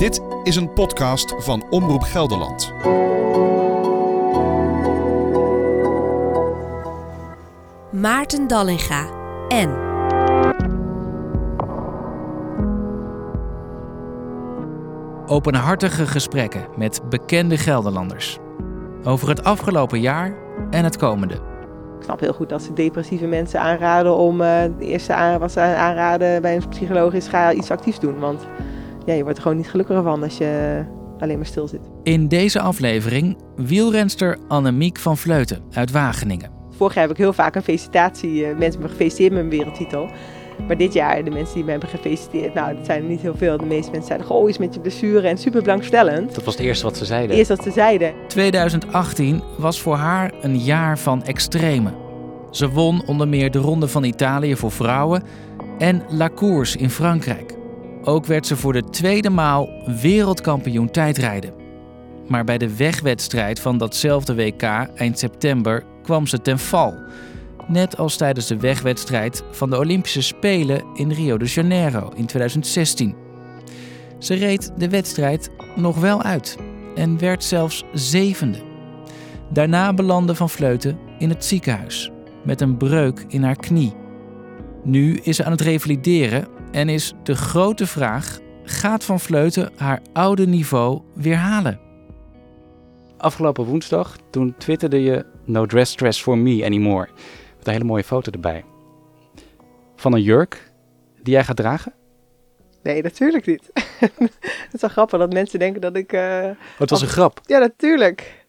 [0.00, 2.72] Dit is een podcast van Omroep Gelderland.
[7.92, 9.06] Maarten Dallinga
[9.48, 9.70] en
[15.26, 18.38] Openhartige gesprekken met bekende Gelderlanders.
[19.04, 20.34] Over het afgelopen jaar
[20.70, 21.34] en het komende.
[21.98, 25.52] Ik snap heel goed dat ze depressieve mensen aanraden om uh, de eerste aan, wat
[25.52, 28.18] ze aanraden bij een psycholoog is ga iets actiefs doen.
[28.18, 28.46] Want
[29.10, 30.82] ja, je wordt er gewoon niet gelukkiger van als je
[31.18, 31.80] alleen maar stil zit.
[32.02, 36.50] In deze aflevering wielrenster Annemiek van Vleuten uit Wageningen.
[36.70, 39.56] Vorig jaar heb ik heel vaak een felicitatie, uh, mensen hebben me gefeliciteerd met mijn
[39.56, 40.10] wereldtitel.
[40.66, 43.36] Maar dit jaar, de mensen die me hebben gefeliciteerd, nou, dat zijn er niet heel
[43.36, 43.56] veel.
[43.56, 46.34] De meeste mensen zeiden, goh, iets met je blessure en super belangstellend.
[46.34, 47.28] Dat was het eerste wat ze zeiden.
[47.28, 48.14] Het eerste wat ze zeiden.
[48.26, 51.90] 2018 was voor haar een jaar van extreme.
[52.50, 55.22] Ze won onder meer de Ronde van Italië voor vrouwen
[55.78, 57.58] en La Course in Frankrijk.
[58.04, 59.68] Ook werd ze voor de tweede maal
[60.00, 61.52] wereldkampioen tijdrijden.
[62.28, 64.62] Maar bij de wegwedstrijd van datzelfde WK
[64.94, 66.94] eind september kwam ze ten val.
[67.68, 73.14] Net als tijdens de wegwedstrijd van de Olympische Spelen in Rio de Janeiro in 2016.
[74.18, 76.56] Ze reed de wedstrijd nog wel uit
[76.94, 78.58] en werd zelfs zevende.
[79.48, 82.10] Daarna belandde Van Vleuten in het ziekenhuis
[82.44, 83.92] met een breuk in haar knie.
[84.84, 90.00] Nu is ze aan het revalideren en is de grote vraag: gaat Van Vleuten haar
[90.12, 91.80] oude niveau weer halen?
[93.16, 97.08] Afgelopen woensdag, toen twitterde je No dress stress for me anymore.
[97.56, 98.64] Met een hele mooie foto erbij.
[99.96, 100.72] Van een jurk
[101.22, 101.92] die jij gaat dragen?
[102.82, 103.70] Nee, natuurlijk niet.
[103.98, 106.12] het is wel grappig dat mensen denken dat ik...
[106.12, 107.40] Uh, oh, het was een grap?
[107.46, 108.46] Ja, natuurlijk.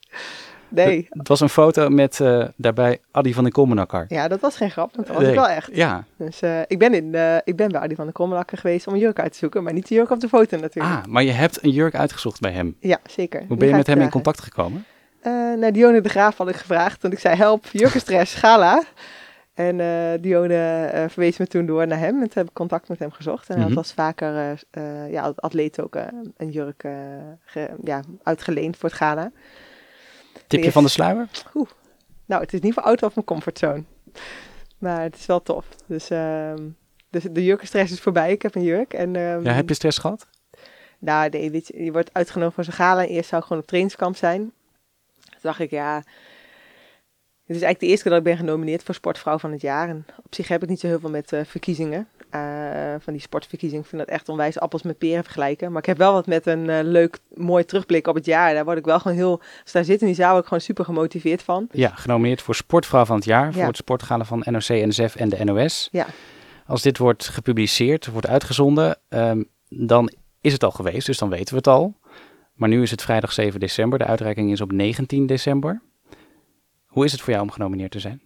[0.72, 1.08] Nee.
[1.10, 4.06] Het was een foto met uh, daarbij Adi van den Kommenakker.
[4.08, 5.36] Ja, dat was geen grap, dat was nee.
[5.36, 5.70] wel echt.
[5.74, 6.04] Ja.
[6.18, 8.94] Dus uh, ik, ben in, uh, ik ben bij Adi van den Kommenakker geweest om
[8.94, 10.96] een jurk uit te zoeken, maar niet de jurk op de foto natuurlijk.
[10.96, 12.76] Ah, maar je hebt een jurk uitgezocht bij hem?
[12.80, 13.44] Ja, zeker.
[13.48, 14.86] Hoe ben je met hem in contact gekomen?
[15.60, 18.84] naar Dione de Graaf had ik gevraagd, toen ik zei help, jurkenstress, gala.
[19.54, 19.78] En
[20.22, 23.50] Dione verwees me toen door naar hem en toen heb ik contact met hem gezocht.
[23.50, 23.78] En hij mm -hmm.
[23.78, 24.60] had vaker
[25.10, 25.96] ja, als atleet ook
[26.38, 26.84] een jurk
[27.46, 29.32] ge, ja, uitgeleend voor het gala.
[30.48, 31.28] Tipje van de sluier?
[31.54, 31.70] Oeh.
[32.26, 33.84] Nou, het is niet voor out of mijn comfortzone.
[34.78, 35.66] Maar het is wel tof.
[35.86, 36.54] Dus, uh,
[37.10, 38.32] dus de jurkenstress is voorbij.
[38.32, 38.94] Ik heb een jurk.
[38.94, 40.28] En, um, ja, heb je stress gehad?
[41.00, 43.06] Nou, nee, je, je wordt uitgenodigd voor zijn gala.
[43.06, 44.40] Eerst zou ik gewoon op trainingskamp zijn.
[45.20, 46.04] Toen dacht ik, ja...
[47.52, 49.90] Het is eigenlijk de eerste keer dat ik ben genomineerd voor Sportvrouw van het Jaar.
[49.90, 52.08] En op zich heb ik niet zo heel veel met uh, verkiezingen.
[52.36, 52.42] Uh,
[53.00, 53.84] van die sportverkiezingen.
[53.84, 55.72] Ik vind dat echt onwijs appels met peren vergelijken.
[55.72, 58.54] Maar ik heb wel wat met een uh, leuk, mooi terugblik op het jaar.
[58.54, 59.42] Daar word ik wel gewoon heel...
[59.64, 61.68] Als daar zit in die zaal, word ik gewoon super gemotiveerd van.
[61.72, 63.46] Ja, genomineerd voor Sportvrouw van het Jaar.
[63.46, 63.52] Ja.
[63.52, 65.90] Voor het sportgala van NOC, NSF en de NOS.
[65.92, 66.06] Ja.
[66.66, 71.06] Als dit wordt gepubliceerd, wordt uitgezonden, um, dan is het al geweest.
[71.06, 71.98] Dus dan weten we het al.
[72.54, 74.00] Maar nu is het vrijdag 7 december.
[74.00, 75.82] De uitreiking is op 19 december.
[76.92, 78.22] Hoe is het voor jou om genomineerd te zijn?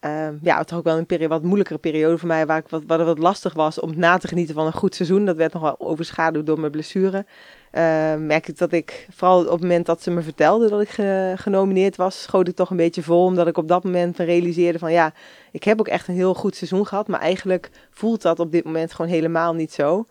[0.00, 2.68] Uh, ja, het was ook wel een periode, wat moeilijkere periode voor mij, waar, ik
[2.68, 5.24] wat, wat, wat lastig was om na te genieten van een goed seizoen.
[5.24, 7.26] Dat werd nog wel overschaduwd door mijn blessure.
[7.72, 10.88] Uh, merk ik dat ik, vooral op het moment dat ze me vertelde dat ik
[10.88, 13.24] ge, genomineerd was, schoot ik toch een beetje vol.
[13.24, 15.12] Omdat ik op dat moment realiseerde van ja,
[15.52, 17.08] ik heb ook echt een heel goed seizoen gehad.
[17.08, 20.06] Maar eigenlijk voelt dat op dit moment gewoon helemaal niet zo.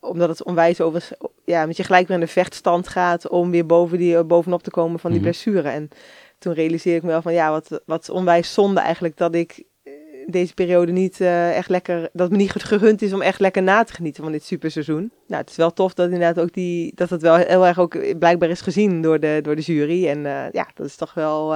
[0.00, 1.08] Omdat het onwijs over,
[1.44, 4.70] ja, met je gelijk weer in de vechtstand gaat om weer boven die, bovenop te
[4.70, 5.32] komen van die mm-hmm.
[5.32, 5.68] blessure.
[5.68, 5.88] En
[6.38, 9.64] toen realiseerde ik me wel van ja, wat, wat onwijs zonde eigenlijk dat ik
[10.26, 13.82] deze periode niet uh, echt lekker, dat me niet gegund is om echt lekker na
[13.82, 15.10] te genieten van dit superseizoen.
[15.26, 18.18] Nou, het is wel tof dat inderdaad ook die, dat het wel heel erg ook
[18.18, 20.08] blijkbaar is gezien door de, door de jury.
[20.08, 21.54] En uh, ja, dat is toch wel,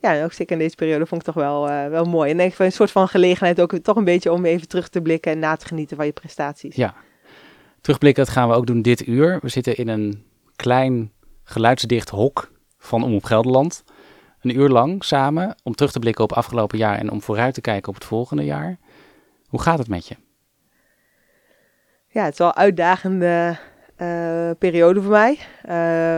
[0.00, 2.30] ja, ook zeker in deze periode vond ik toch wel, wel mooi.
[2.30, 5.02] En denk ik een soort van gelegenheid ook toch een beetje om even terug te
[5.02, 6.76] blikken en na te genieten van je prestaties.
[6.76, 6.94] Ja,
[7.80, 9.38] terugblikken, dat gaan we ook doen dit uur.
[9.42, 10.22] We zitten in een
[10.56, 11.12] klein
[11.44, 13.84] geluidsdicht hok van Omroep Gelderland
[14.42, 17.60] een uur lang samen om terug te blikken op afgelopen jaar en om vooruit te
[17.60, 18.78] kijken op het volgende jaar.
[19.46, 20.16] Hoe gaat het met je?
[22.08, 23.58] Ja, het is wel een uitdagende
[23.98, 25.38] uh, periode voor mij.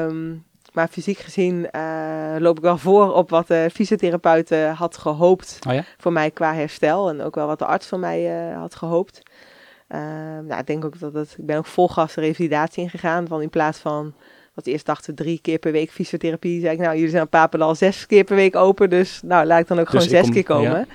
[0.06, 4.96] Um, maar fysiek gezien uh, loop ik wel voor op wat de fysiotherapeut uh, had
[4.96, 5.84] gehoopt oh ja?
[5.96, 7.08] voor mij qua herstel.
[7.08, 9.22] En ook wel wat de arts van mij had gehoopt.
[9.88, 13.28] nou, ik denk ook dat het, ik ben ook vol gas de revalidatie ingegaan.
[13.28, 14.14] Van in plaats van
[14.54, 16.60] wat eerst dachten drie keer per week fysiotherapie.
[16.60, 18.90] Zei ik, nou, jullie zijn op Papendal zes keer per week open.
[18.90, 20.70] Dus nou, laat ik dan ook dus gewoon zes kom, keer komen.
[20.70, 20.86] Ja.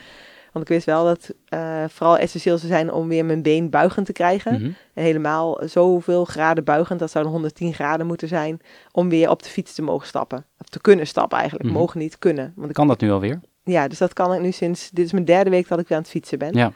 [0.52, 4.06] Want ik wist wel dat uh, vooral essentieel zou zijn om weer mijn been buigend
[4.06, 4.52] te krijgen.
[4.52, 4.62] Mhm.
[4.62, 4.76] Mm -hmm.
[4.94, 8.60] En helemaal zoveel graden buigend, dat zou 110 graden moeten zijn,
[8.92, 10.46] om weer op de fiets te mogen stappen.
[10.60, 11.74] Of te kunnen stappen eigenlijk, Mhm.
[11.74, 11.88] mm -hmm.
[11.88, 12.54] mogen niet kunnen.
[12.56, 13.40] Want ik, Kan dat nu alweer?
[13.64, 15.98] ja, dus dat kan ik nu sinds, dit is mijn derde week dat ik weer
[15.98, 16.54] aan het fietsen ben.
[16.54, 16.72] Ja.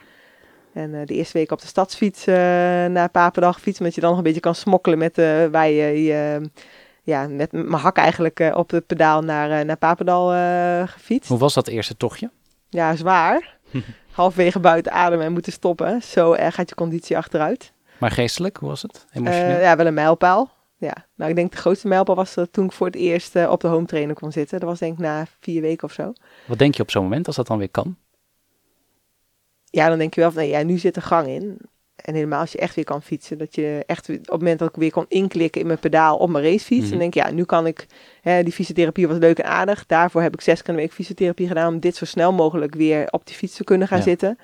[0.74, 2.34] En eh, de eerste week op de stadsfiets uh,
[2.86, 6.02] naar Papendal fietsen, omdat je dan nog een beetje kan smokkelen met uh, waar je,
[6.02, 6.50] je
[7.02, 10.28] ja, met mijn hak eigenlijk op het pedaal naar, naar Papendal
[10.86, 11.28] gefietst.
[11.28, 12.30] Hoe was dat eerste tochtje?
[12.68, 13.56] Ja, zwaar.
[14.10, 16.02] Halfwege buiten adem en moeten stoppen.
[16.02, 17.72] Zo erg gaat je conditie achteruit.
[17.98, 19.06] Maar geestelijk, hoe was het?
[19.12, 19.60] Emotioneel?
[19.60, 20.52] ja, wel een mijlpaal.
[20.76, 23.60] Ja, nou ik denk de grootste mijlpaal was dat toen ik voor het eerst op
[23.60, 24.60] de home trainer kon zitten.
[24.60, 26.12] Dat was denk ik na vier weken of zo.
[26.46, 27.96] Wat denk je op zo'n moment als dat dan weer kan?
[29.74, 31.58] Ja, dan denk je wel van, nee, ja, nu zit er gang in.
[31.96, 34.68] En helemaal als je echt weer kan fietsen, dat je echt op het moment dat
[34.68, 37.30] ik weer kon inklikken in mijn pedaal op mijn racefiets, mm dan denk je, ja,
[37.30, 37.86] nu kan ik,
[38.20, 39.86] hè, die fysiotherapie was leuk en aardig.
[39.86, 43.06] Daarvoor heb ik zes keer een week fysiotherapie gedaan om dit zo snel mogelijk weer
[43.10, 44.38] op die fiets te kunnen gaan zitten.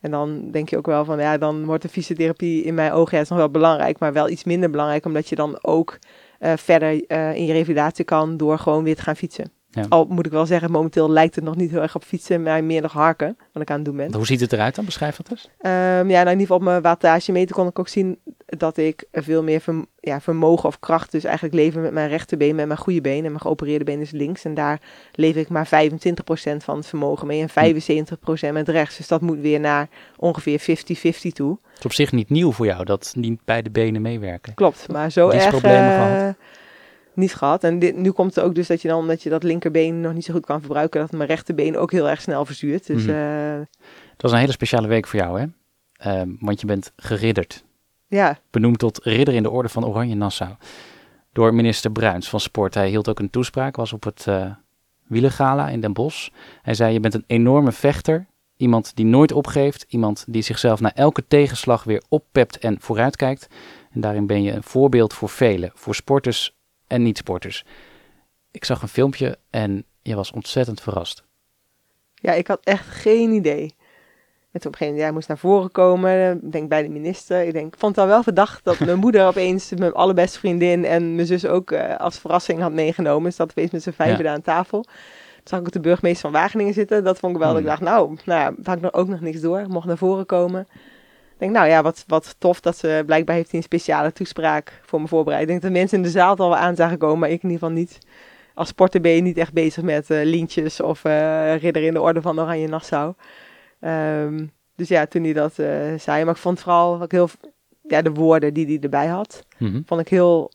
[0.00, 3.16] En dan denk je ook wel van, ja, dan wordt de fysiotherapie in mijn ogen
[3.16, 5.98] ja, is nog wel belangrijk, maar wel iets minder belangrijk, omdat je dan ook
[6.40, 9.52] uh, verder uh, in je revalidatie kan door gewoon weer te gaan fietsen.
[9.74, 9.86] Ja.
[9.88, 12.64] Al moet ik wel zeggen, momenteel lijkt het nog niet heel erg op fietsen, maar
[12.64, 14.14] meer nog harken, wat ik aan het doen ben.
[14.14, 14.84] Hoe ziet het eruit dan?
[14.84, 15.48] Beschrijf dat eens.
[15.60, 19.04] Um, ja, nou in ieder geval op mijn wattagemeter kon ik ook zien dat ik
[19.12, 19.62] veel meer
[20.00, 23.30] ja, vermogen of kracht, dus eigenlijk leven met mijn rechterbeen, met mijn goede been en
[23.30, 24.44] mijn geopereerde been is links.
[24.44, 24.80] En daar
[25.12, 25.70] leef ik maar 25%
[26.56, 27.74] van het vermogen mee en
[28.50, 28.96] 75% met rechts.
[28.96, 30.64] Dus dat moet weer naar ongeveer 50-50
[31.32, 31.58] toe.
[31.68, 34.54] Het is op zich niet nieuw voor jou, dat niet beide benen meewerken.
[34.54, 35.48] Klopt, maar zo erg...
[35.48, 36.34] problemen uh, gehad?
[37.14, 37.64] Niet gehad.
[37.64, 40.12] En dit, nu komt het ook dus dat je dan, omdat je dat linkerbeen nog
[40.12, 42.86] niet zo goed kan verbruiken, dat mijn rechterbeen ook heel erg snel verzuurt.
[42.86, 43.66] Dus, mm
[44.10, 45.46] Dat was een hele speciale week voor jou, hè?
[46.06, 47.64] Uh, want je bent geridderd.
[48.06, 48.38] Ja.
[48.50, 50.54] Benoemd tot ridder in de orde van Oranje Nassau.
[51.32, 52.74] Door minister Bruins van Sport.
[52.74, 54.50] Hij hield ook een toespraak, was op het uh,
[55.06, 56.28] Wielengala in Den Bosch.
[56.62, 58.26] Hij zei, je bent een enorme vechter,
[58.56, 63.48] iemand die nooit opgeeft, iemand die zichzelf na elke tegenslag weer oppept en vooruitkijkt.
[63.90, 66.56] En daarin ben je een voorbeeld voor velen, voor sporters
[66.92, 67.64] en niet-sporters.
[68.50, 71.24] Ik zag een filmpje en je was ontzettend verrast.
[72.14, 73.74] Ja, ik had echt geen idee.
[74.50, 77.42] Met op een gegeven moment, jij moest naar voren komen, denk bij de minister.
[77.42, 81.26] Ik denk, vond het wel verdacht dat mijn moeder opeens mijn allerbeste vriendin en mijn
[81.26, 83.24] zus ook uh, als verrassing had meegenomen.
[83.24, 84.82] Dus dat opeens met z'n vijven daar aan tafel.
[84.82, 84.92] Toen
[85.44, 87.04] zag ik ook de burgemeester van Wageningen zitten.
[87.04, 87.84] Dat vond ik wel, dat ik hmm.
[87.84, 89.60] dacht, nou, nou had ik nog ook nog niks door.
[89.60, 90.66] Ik mocht naar voren komen
[91.42, 95.08] denk, nou ja, wat, wat tof dat ze blijkbaar heeft een speciale toespraak voor me
[95.08, 95.42] voorbereid.
[95.42, 97.42] Ik denk dat mensen in de zaal het al wel aan zagen komen, maar ik
[97.42, 97.98] in ieder geval niet.
[98.54, 102.00] Als sporter ben je niet echt bezig met uh, lintjes of uh, ridder in de
[102.00, 103.14] orde van Oranje Nassau.
[103.80, 106.24] Um, dus ja, toen hij dat uh, zei.
[106.24, 107.28] Maar ik vond vooral ook heel,
[107.82, 109.82] ja, de woorden die hij erbij had, mm -hmm.
[109.86, 110.50] vond ik heel,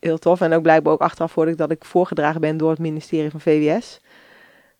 [0.00, 0.40] heel tof.
[0.40, 3.40] En ook blijkbaar ook achteraf hoorde ik dat ik voorgedragen ben door het ministerie van
[3.40, 4.00] VWS.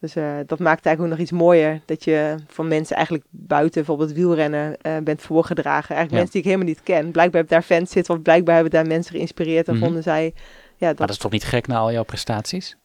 [0.02, 1.80] Dus uh, dat maakt eigenlijk ook nog iets mooier.
[1.84, 5.94] Dat je van mensen eigenlijk buiten bijvoorbeeld wielrennen uh, bent voorgedragen.
[5.94, 7.10] Eigenlijk mensen die ik helemaal niet ken.
[7.10, 9.66] Blijkbaar hebben daar fans zitten of blijkbaar hebben daar mensen geïnspireerd.
[9.66, 9.86] En mm -hmm.
[9.86, 10.34] vonden zij...
[10.76, 10.98] Ja, dat...
[10.98, 12.76] Maar dat is toch niet gek na al jouw prestaties?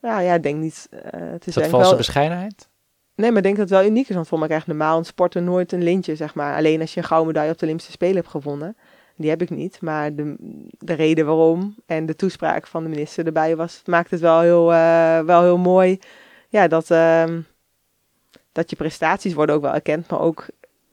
[0.00, 0.88] Nou ja, ik denk niet...
[0.92, 1.96] Uh, het is, is dat valse wel...
[1.96, 2.68] bescheidenheid?
[3.14, 4.14] Nee, maar ik denk dat het wel uniek is.
[4.14, 6.56] Want voor mij krijgt normaal een sporter nooit een lintje, zeg maar.
[6.56, 8.76] Alleen als je een gouden medaille op de Olympische Spelen hebt gewonnen.
[9.16, 9.80] Die heb ik niet.
[9.80, 10.34] Maar de,
[10.78, 13.82] de reden waarom en de toespraak van de minister erbij was...
[13.84, 14.66] maakt het wel heel,
[15.24, 15.98] wel heel mooi
[16.48, 17.24] ja, dat, uh,
[18.52, 20.46] dat je prestaties worden ook wel erkend, maar ook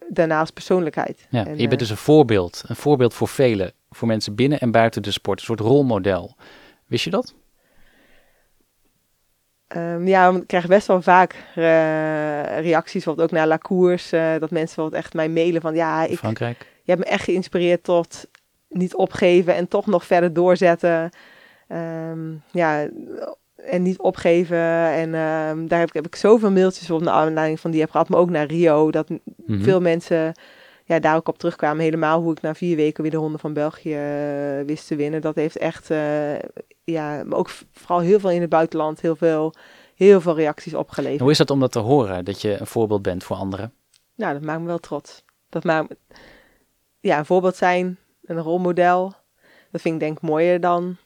[0.09, 1.27] daarnaast persoonlijkheid.
[1.29, 4.59] Ja, en, je bent uh, dus een voorbeeld, een voorbeeld voor velen, voor mensen binnen
[4.59, 6.35] en buiten de sport, een soort rolmodel.
[6.85, 7.33] Wist je dat?
[9.75, 11.63] Um, ja, ik krijg best wel vaak uh,
[12.59, 16.03] reacties, bijvoorbeeld ook naar La Cours, uh, dat mensen bijvoorbeeld echt mij mailen van ja,
[16.03, 16.57] ik, Frankrijk.
[16.83, 18.27] je hebt me echt geïnspireerd tot
[18.69, 21.09] niet opgeven en toch nog verder doorzetten.
[21.67, 22.87] Um, ja,
[23.65, 24.57] en niet opgeven.
[24.91, 27.91] En uh, daar heb ik, heb ik zoveel mailtjes op de aanleiding van die heb
[27.91, 28.09] gehad.
[28.09, 28.91] Maar ook naar Rio.
[28.91, 29.63] Dat mm-hmm.
[29.63, 30.33] veel mensen
[30.85, 31.83] ja, daar ook op terugkwamen.
[31.83, 35.21] Helemaal hoe ik na vier weken weer de Ronde van België uh, wist te winnen.
[35.21, 36.39] Dat heeft echt, uh,
[36.83, 39.53] ja, maar ook vooral heel veel in het buitenland, heel veel,
[39.95, 41.21] heel veel reacties opgeleverd.
[41.21, 43.73] Hoe is dat om dat te horen, dat je een voorbeeld bent voor anderen?
[44.15, 45.23] Nou, dat maakt me wel trots.
[45.49, 45.95] Dat maakt
[46.99, 49.13] ja, een voorbeeld zijn, een rolmodel.
[49.71, 50.97] Dat vind ik denk ik mooier dan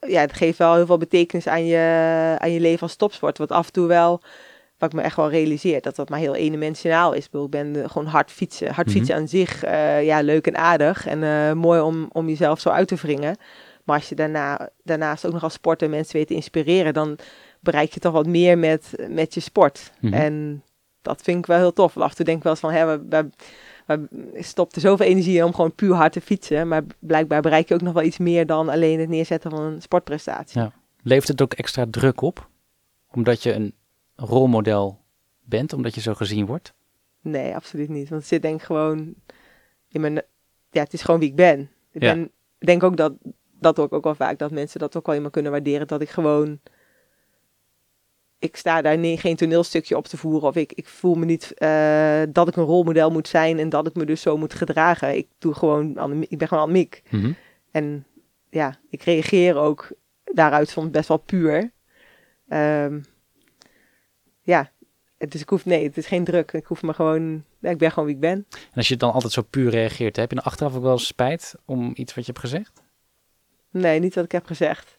[0.00, 3.38] ja, het geeft wel heel veel betekenis aan je, aan je leven als topsport.
[3.38, 4.22] Wat af en toe wel,
[4.78, 7.28] wat ik me echt wel realiseer, dat dat maar heel eendimensionaal is.
[7.32, 8.74] Ik ben gewoon hard fietsen.
[8.74, 9.22] Hard fietsen mhm.
[9.22, 11.06] aan zich, uh, ja, leuk en aardig.
[11.06, 13.36] En uh, mooi om, om jezelf zo uit te wringen.
[13.84, 17.18] Maar als je daarna, daarnaast ook nog als sporter mensen weet te inspireren, dan
[17.60, 19.92] bereik je toch wat meer met, met je sport.
[20.00, 20.20] Mm -hmm.
[20.20, 20.62] En
[21.02, 21.96] dat vind ik wel heel tof.
[21.96, 23.28] Af en toe denk ik wel eens van, hè, we, we
[23.86, 23.98] maar
[24.34, 26.68] stopt er zoveel energie in om gewoon puur hard te fietsen.
[26.68, 29.82] Maar blijkbaar bereik je ook nog wel iets meer dan alleen het neerzetten van een
[29.82, 30.60] sportprestatie.
[30.60, 30.72] Ja.
[31.02, 32.48] Levert het ook extra druk op?
[33.10, 33.74] Omdat je een
[34.16, 35.00] rolmodel
[35.42, 36.74] bent, omdat je zo gezien wordt?
[37.20, 38.08] Nee, absoluut niet.
[38.08, 39.14] Want het zit denk ik gewoon
[39.88, 40.22] in mijn...
[40.70, 41.70] Ja, het is gewoon wie ik ben.
[41.90, 42.14] Ik ja.
[42.14, 43.12] ben, denk ook dat,
[43.60, 45.86] dat ook, ook wel vaak, dat mensen dat ook wel iemand kunnen waarderen.
[45.86, 46.60] Dat ik gewoon
[48.46, 50.48] ik sta daar geen toneelstukje op te voeren.
[50.48, 53.86] Of ik, ik voel me niet eh, dat ik een rolmodel moet zijn en dat
[53.86, 55.16] ik me dus zo moet gedragen.
[55.16, 57.02] Ik, doe gewoon, ik ben gewoon Annemiek.
[57.10, 57.32] Mhm.
[57.70, 58.06] En
[58.50, 59.92] ja, ik reageer ook
[60.24, 61.72] daaruit soms best wel puur.
[62.48, 63.00] Ehm,
[64.40, 64.70] ja,
[65.18, 66.52] dus ik hoef, nee, het is geen druk.
[66.52, 68.46] Ik hoef me gewoon, ja, ik ben gewoon wie ik ben.
[68.50, 71.06] En als je dan altijd zo puur reageert, heb je dan achteraf ook wel eens
[71.06, 72.82] spijt om iets wat je hebt gezegd?
[73.70, 74.96] Nee, niet wat ik heb gezegd.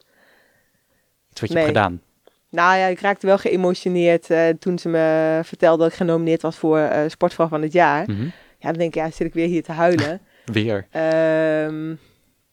[1.32, 1.66] Iets wat je Nee.
[1.66, 2.02] hebt gedaan?
[2.50, 6.56] Nou ja, ik raakte wel geëmotioneerd eh, toen ze me vertelde dat ik genomineerd was
[6.58, 8.10] voor eh Sportvrouw van het jaar.
[8.10, 8.24] Mhm.
[8.60, 10.22] Ja, dan denk ik, ja, zit ik weer hier te huilen.
[10.46, 10.88] Weer.
[10.92, 11.96] Ehm,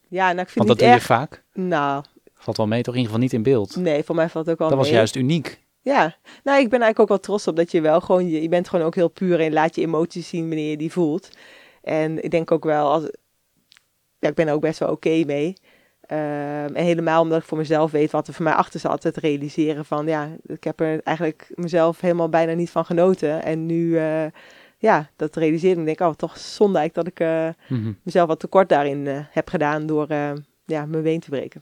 [0.08, 1.42] ja, nou, ik vind Want dat doe je vaak.
[1.52, 3.76] Nou, Valt wel mee, toch in ieder geval niet in beeld.
[3.76, 5.62] nee, voor mij valt het ook wel Dat was juist uniek.
[5.80, 8.48] Ja, nou, ik ben eigenlijk ook wel trots op dat je wel gewoon, je, je
[8.48, 11.28] bent gewoon ook heel puur en laat je emoties zien wanneer je die voelt.
[11.82, 13.02] En ik denk ook wel, als,
[14.18, 15.54] ja, ik ben er ook best wel oké mee.
[16.14, 19.02] Ehm, en helemaal omdat ik voor mezelf weet wat er voor mij achter zat.
[19.02, 23.42] Het realiseren van, ja, ik heb er eigenlijk mezelf helemaal bijna niet van genoten.
[23.42, 24.26] En nu, eh,
[24.78, 27.28] ja, dat realiseren, ik denk ik, oh, toch zonde eigenlijk dat ik
[27.68, 27.92] eh, Mhm.
[28.02, 30.06] mezelf wat tekort daarin eh, heb gedaan door,
[30.66, 31.60] ja, mijn been te breken.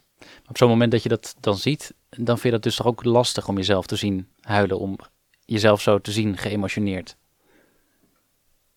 [0.49, 3.05] Op zo'n moment dat je dat dan ziet, dan vind je dat dus toch ook
[3.05, 4.99] lastig om jezelf te zien huilen, om
[5.45, 7.17] jezelf zo te zien geëmotioneerd.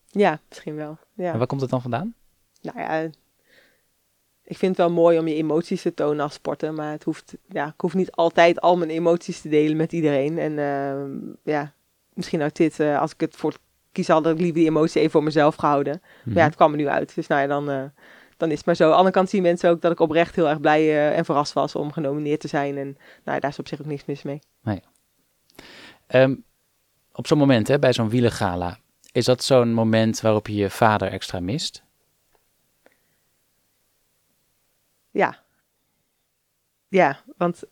[0.06, 0.98] Ja, misschien wel.
[1.14, 1.32] Ja.
[1.32, 2.14] En waar komt het dan vandaan?
[2.62, 3.08] nou ja,
[4.46, 7.36] ik vind het wel mooi om je emoties te tonen als sporten, maar het hoeft,
[7.48, 10.38] ja, ik hoef niet altijd al mijn emoties te delen met iedereen.
[10.38, 11.10] En ehm,
[11.42, 11.72] ja,
[12.14, 13.56] misschien uit dit, eh, als ik het voor
[13.92, 16.02] kies had, had ik liever die emotie even voor mezelf gehouden.
[16.24, 17.82] Maar ja, het kwam er nu uit, dus nou ja, dan, eh,
[18.36, 18.84] dan is het maar zo.
[18.84, 21.24] Aan de andere kant zien mensen ook dat ik oprecht heel erg blij eh, en
[21.24, 22.76] verrast was om genomineerd te zijn.
[22.76, 24.40] En nou, daar is op zich ook niks mis mee.
[26.06, 26.34] Ehm,
[27.12, 28.78] op zo'n moment, hè, bij zo'n wielengala,
[29.12, 31.84] is dat zo'n moment waarop je je vader extra mist?
[35.16, 35.42] Ja.
[36.88, 37.62] Ja, want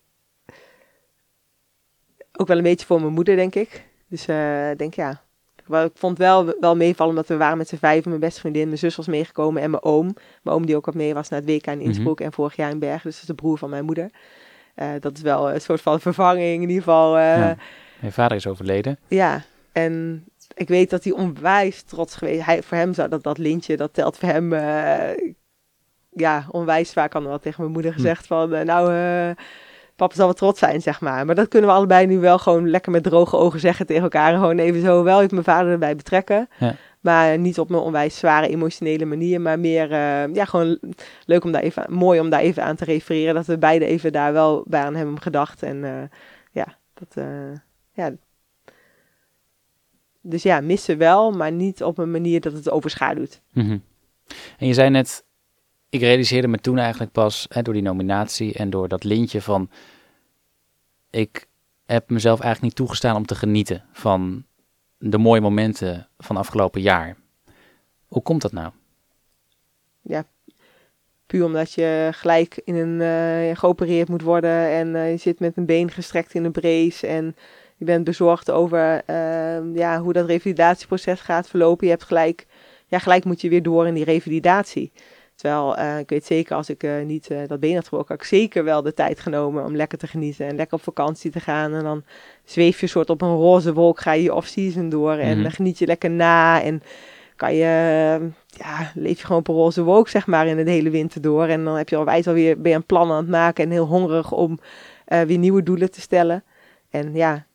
[2.32, 3.84] ook wel een beetje voor mijn moeder, denk ik.
[4.08, 4.20] Dus
[4.72, 5.22] ik denk ja.
[5.66, 8.08] Ik vond wel, wel meevallen omdat we waren met z'n vijven.
[8.08, 10.04] Mijn beste vriendin, mijn zus was meegekomen en mijn oom.
[10.42, 11.86] Mijn oom die ook wat mee was naar het WK in Mhm.
[11.86, 13.02] Innsbruck en vorig jaar in Bergen.
[13.02, 14.10] Dus dat is de broer van mijn moeder.
[14.74, 17.18] Eh, dat is wel een soort van vervanging in ieder geval.
[17.18, 17.56] Ja.
[18.00, 18.98] Mijn vader is overleden.
[19.08, 20.24] ja, en
[20.54, 22.44] ik weet dat hij onwijs trots geweest.
[22.44, 24.52] Hij, voor hem zou dat, dat lintje, dat telt voor hem.
[26.14, 29.44] Ja, onwijs vaak had wel tegen mijn moeder gezegd van, eh, nou, eh,
[29.96, 31.26] papa zal wel trots zijn, zeg maar.
[31.26, 34.32] Maar dat kunnen we allebei nu wel gewoon lekker met droge ogen zeggen tegen elkaar.
[34.32, 36.48] En Gewoon even zo wel even mijn vader erbij betrekken.
[36.58, 36.74] Ja.
[37.00, 40.78] Maar niet op een onwijs zware emotionele manier, maar meer, eh, ja, gewoon
[41.24, 43.34] leuk om daar even, mooi om daar even aan te refereren.
[43.34, 45.62] Dat we beide even daar wel bij aan hebben gedacht.
[45.62, 46.10] En
[46.52, 47.24] ja, dat,
[47.92, 48.12] ja.
[50.20, 53.40] Dus ja, missen wel, maar niet op een manier dat het overschaduwt.
[53.52, 53.78] Mhm.
[54.58, 55.24] En je zei net,
[55.94, 59.70] ik realiseerde me toen eigenlijk pas hè, door die nominatie en door dat lintje van,
[61.10, 61.46] ik
[61.86, 64.44] heb mezelf eigenlijk niet toegestaan om te genieten van
[64.98, 67.16] de mooie momenten van afgelopen jaar.
[68.06, 68.72] Hoe komt dat nou?
[71.26, 75.56] Puur omdat je gelijk in een eh, geopereerd moet worden en eh, je zit met
[75.56, 77.36] een been gestrekt in een brace en
[77.76, 81.86] je bent bezorgd over eh, ja, hoe dat revalidatieproces gaat verlopen.
[81.86, 82.46] Je hebt gelijk,
[82.86, 84.92] ja, gelijk moet je weer door in die revalidatie.
[85.34, 88.22] Terwijl eh, ik weet zeker, als ik eh, niet eh, dat been had gebroken, had
[88.22, 91.40] ik zeker wel de tijd genomen om lekker te genieten en lekker op vakantie te
[91.40, 91.74] gaan.
[91.74, 92.02] En dan
[92.44, 95.42] zweef je soort op een roze wolk, ga je je off-season door en Mhm.
[95.42, 96.82] dan geniet je lekker na en
[97.36, 97.64] kan je,
[98.46, 101.46] ja, leef je gewoon op een roze wolk, zeg maar, in de hele winter door.
[101.46, 103.86] En dan heb je alwijs alweer, ben je een plan aan het maken en heel
[103.86, 104.58] hongerig om
[105.04, 106.44] weer nieuwe doelen te stellen.
[106.90, 107.46] En ja,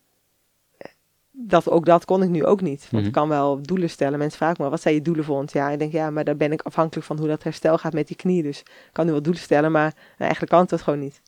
[1.47, 2.79] dat, ook dat kon ik nu ook niet.
[2.81, 3.05] Want Mhm.
[3.05, 4.19] ik kan wel doelen stellen.
[4.19, 5.71] Mensen vragen me, wat zijn je doelen volgend jaar?
[5.71, 8.15] Ik denk, ja, maar daar ben ik afhankelijk van hoe dat herstel gaat met die
[8.15, 8.43] knie.
[8.43, 11.21] Dus ik kan nu wel doelen stellen, maar nou, eigenlijk kan het dat gewoon niet.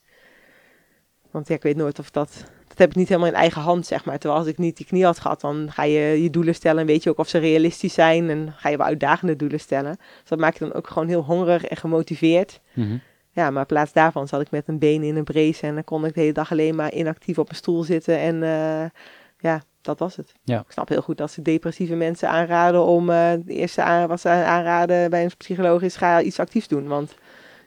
[1.31, 2.43] Want ja, ik weet nooit of dat...
[2.67, 4.17] Dat heb ik niet helemaal in eigen hand, zeg maar.
[4.19, 6.79] Terwijl als ik niet die knie had gehad, dan ga je je doelen stellen.
[6.81, 8.29] En weet je ook of ze realistisch zijn.
[8.29, 9.95] En ga je wel uitdagende doelen stellen.
[9.97, 12.59] Dus dat maakt je dan ook gewoon heel hongerig en gemotiveerd.
[12.73, 12.97] Mhm.
[13.31, 15.67] Ja, maar in plaats daarvan zat ik met een been in een brace.
[15.67, 18.17] En dan kon ik de hele dag alleen maar inactief op een stoel zitten.
[18.19, 18.89] En eh,
[19.37, 20.33] ja, dat was het.
[20.43, 20.59] Ja.
[20.59, 23.09] Ik snap heel goed dat ze depressieve mensen aanraden om...
[23.09, 26.87] eh de eerste aan, wat ze aanraden bij een psycholoog is, ga iets actiefs doen.
[26.87, 27.15] Want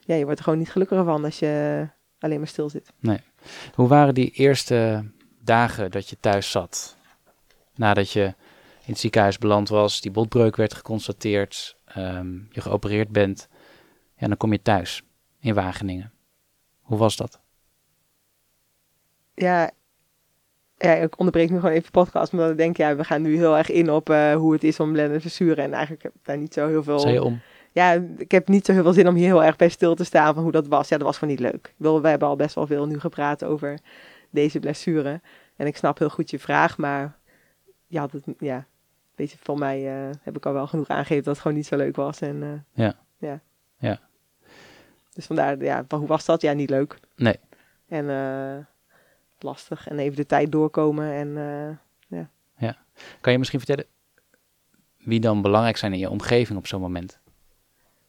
[0.00, 1.87] ja, je wordt er gewoon niet gelukkiger van als je
[2.18, 2.92] alleen maar stil zit.
[3.75, 6.97] Hoe waren die eerste dagen dat je thuis zat?
[7.75, 8.25] Nadat je
[8.85, 13.49] in het ziekenhuis beland was, die botbreuk werd geconstateerd, ehm, je geopereerd bent.
[14.16, 15.02] Ja, dan kom je thuis
[15.40, 16.12] in Wageningen.
[16.80, 17.42] Hoe was dat?
[19.35, 19.71] ja,
[20.84, 23.36] ja, ik onderbreek nu gewoon even de podcast, omdat ik denk, ja, we gaan nu
[23.36, 25.64] heel erg in op eh, hoe het is om blenden te zuren.
[25.64, 26.98] En eigenlijk heb ik daar niet zo heel veel...
[26.98, 27.40] Zei je om?
[27.72, 30.04] Ja, ik heb niet zo heel veel zin om hier heel erg bij stil te
[30.04, 30.88] staan van hoe dat was.
[30.88, 31.74] Ja, dat was gewoon niet leuk.
[31.76, 33.78] Wil, we hebben al best wel veel nu gepraat over
[34.30, 35.20] deze blessure.
[35.56, 37.16] En ik snap heel goed je vraag, maar
[37.86, 38.66] je had het, ja,
[39.14, 41.66] weet je, voor mij eh, heb ik al wel genoeg aangegeven dat het gewoon niet
[41.66, 42.20] zo leuk was.
[42.20, 42.94] En, eh, Ja.
[43.18, 43.40] ja.
[43.78, 44.00] Ja.
[45.14, 46.40] Dus vandaar, ja, hoe was dat?
[46.42, 46.98] Ja, niet leuk.
[47.16, 47.38] Nee.
[47.88, 48.08] En
[49.38, 49.88] lastig.
[49.88, 51.78] En even de tijd doorkomen en eh,
[53.20, 53.86] Kan je misschien vertellen
[54.98, 57.18] wie dan belangrijk zijn in je omgeving op zo'n moment?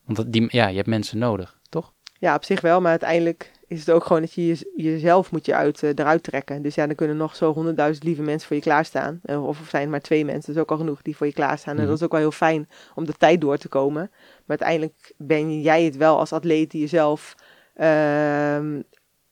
[0.04, 1.94] Want dat- die, ja, je hebt mensen nodig, toch?
[2.20, 5.46] Ja, op zich wel, maar uiteindelijk is het ook gewoon dat je je- jezelf moet
[5.46, 6.62] je uit, eh, eruit trekken.
[6.62, 9.20] Dus ja, dan kunnen nog zo honderdduizend lieve mensen voor je klaarstaan.
[9.24, 11.28] Eh, Of of zijn het maar twee mensen, dat is ook al genoeg die voor
[11.28, 11.74] je klaarstaan.
[11.74, 11.88] En Mhm.
[11.90, 14.10] dat is ook wel heel fijn om de tijd door te komen.
[14.12, 17.36] Maar uiteindelijk ben jij het wel als atleet die jezelf
[17.76, 18.82] ehm,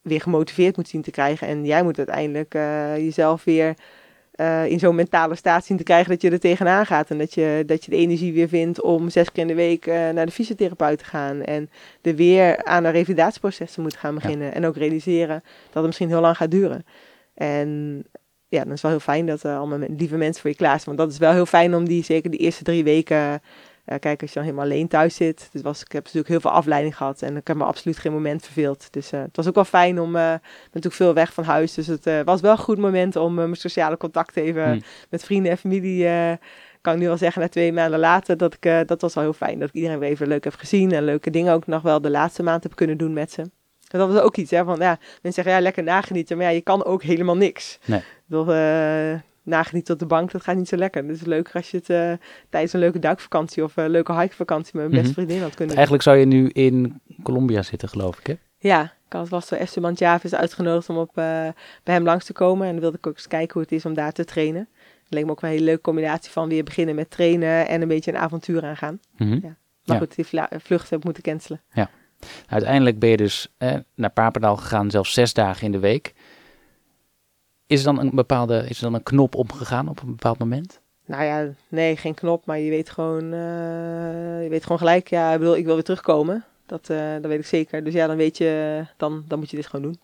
[0.03, 1.47] weer gemotiveerd moet zien te krijgen.
[1.47, 3.73] En jij moet uiteindelijk eh, jezelf weer
[4.31, 7.09] eh, in zo'n mentale staat zien te krijgen dat je er tegenaan gaat.
[7.09, 9.85] En dat je, dat je de energie weer vindt om zes keer in de week
[9.85, 11.41] eh, naar de fysiotherapeut te gaan.
[11.41, 11.69] En
[12.01, 14.53] er weer aan een revalidatieproces te moeten gaan beginnen.
[14.53, 16.85] En ook realiseren dat het misschien heel lang gaat duren.
[17.33, 18.03] En
[18.47, 20.85] ja, dan is wel heel fijn dat allemaal lieve mensen voor je klaar zijn.
[20.85, 23.41] Want dat is wel heel fijn om die, zeker de eerste drie weken...
[23.85, 25.49] eh, kijk, als je dan helemaal alleen thuis zit.
[25.51, 27.21] Dus was, ik heb natuurlijk heel veel afleiding gehad.
[27.21, 28.87] En ik heb me absoluut geen moment verveeld.
[28.91, 30.15] Dus eh, het was ook wel fijn om...
[30.15, 31.73] eh, ik ben natuurlijk veel weg van huis.
[31.73, 34.81] Dus het was wel een goed moment om mijn sociale contact even Hmm.
[35.09, 36.07] met vrienden en familie...
[36.81, 39.33] kan ik nu wel zeggen, na twee maanden later, dat, ik, dat was wel heel
[39.33, 39.59] fijn.
[39.59, 40.91] Dat ik iedereen weer even leuk heb gezien.
[40.91, 43.41] En leuke dingen ook nog wel de laatste maand heb kunnen doen met ze.
[43.41, 44.63] En dat was ook iets, hè.
[44.63, 46.37] Van, ja, mensen zeggen, ja, lekker nagenieten.
[46.37, 47.79] Maar ja, je kan ook helemaal niks.
[47.85, 48.01] Nee.
[48.27, 48.47] Dat,
[49.45, 51.01] eh nagenieten op de bank, dat gaat niet zo lekker.
[51.01, 52.13] Dus het is leuker als je het eh,
[52.49, 55.13] tijdens een leuke duikvakantie of een leuke hikevakantie met mijn beste Mhm.
[55.13, 55.75] vriendin had kunnen doen.
[55.75, 58.35] Eigenlijk zou je nu in Colombia zitten, geloof ik, hè?
[58.57, 61.23] Ja, ik had, was door Esteban Chavez uitgenodigd om op, eh,
[61.83, 62.65] bij hem langs te komen.
[62.65, 64.67] En dan wilde ik ook eens kijken hoe het is om daar te trainen.
[65.03, 67.81] Het leek me ook wel een hele leuke combinatie van weer beginnen met trainen en
[67.81, 68.99] een beetje een avontuur aangaan.
[69.17, 69.37] Maar
[69.83, 69.97] Ja.
[69.97, 70.25] goed, die
[70.59, 71.61] vlucht heb ik moeten cancelen.
[72.47, 76.13] Uiteindelijk ben je dus eh, naar Papendal gegaan, zelfs zes dagen in de week.
[77.67, 80.81] Is er dan een bepaalde, is er dan een knop omgegaan op een bepaald moment?
[81.05, 85.31] Nou ja, nee, geen knop, maar je weet gewoon, eh, je weet gewoon gelijk, ja,
[85.33, 86.45] ik bedoel, ik wil weer terugkomen.
[86.65, 87.83] Dat, eh, dat weet ik zeker.
[87.83, 89.97] Dus ja, dan weet je, dan, dan moet je dit gewoon doen.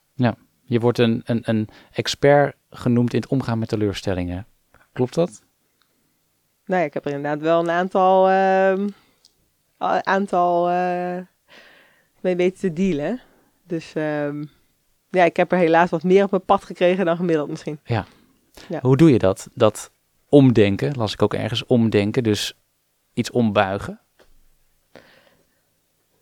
[0.70, 4.46] Je wordt een, een, een expert genoemd in het omgaan met teleurstellingen.
[4.94, 5.44] Klopt dat?
[6.66, 8.88] Nou ja, ik heb er inderdaad wel een aantal, ehm,
[10.04, 11.18] aantal eh,
[12.22, 13.20] mee weten te dealen.
[13.64, 14.44] Dus ehm,
[15.10, 17.80] ja, ik heb er helaas wat meer op mijn pad gekregen dan gemiddeld misschien.
[17.84, 18.06] Ja.
[18.82, 19.48] Hoe doe je dat?
[19.54, 19.92] Dat
[20.30, 22.58] omdenken, las ik ook ergens, omdenken, dus
[23.14, 24.00] iets ombuigen.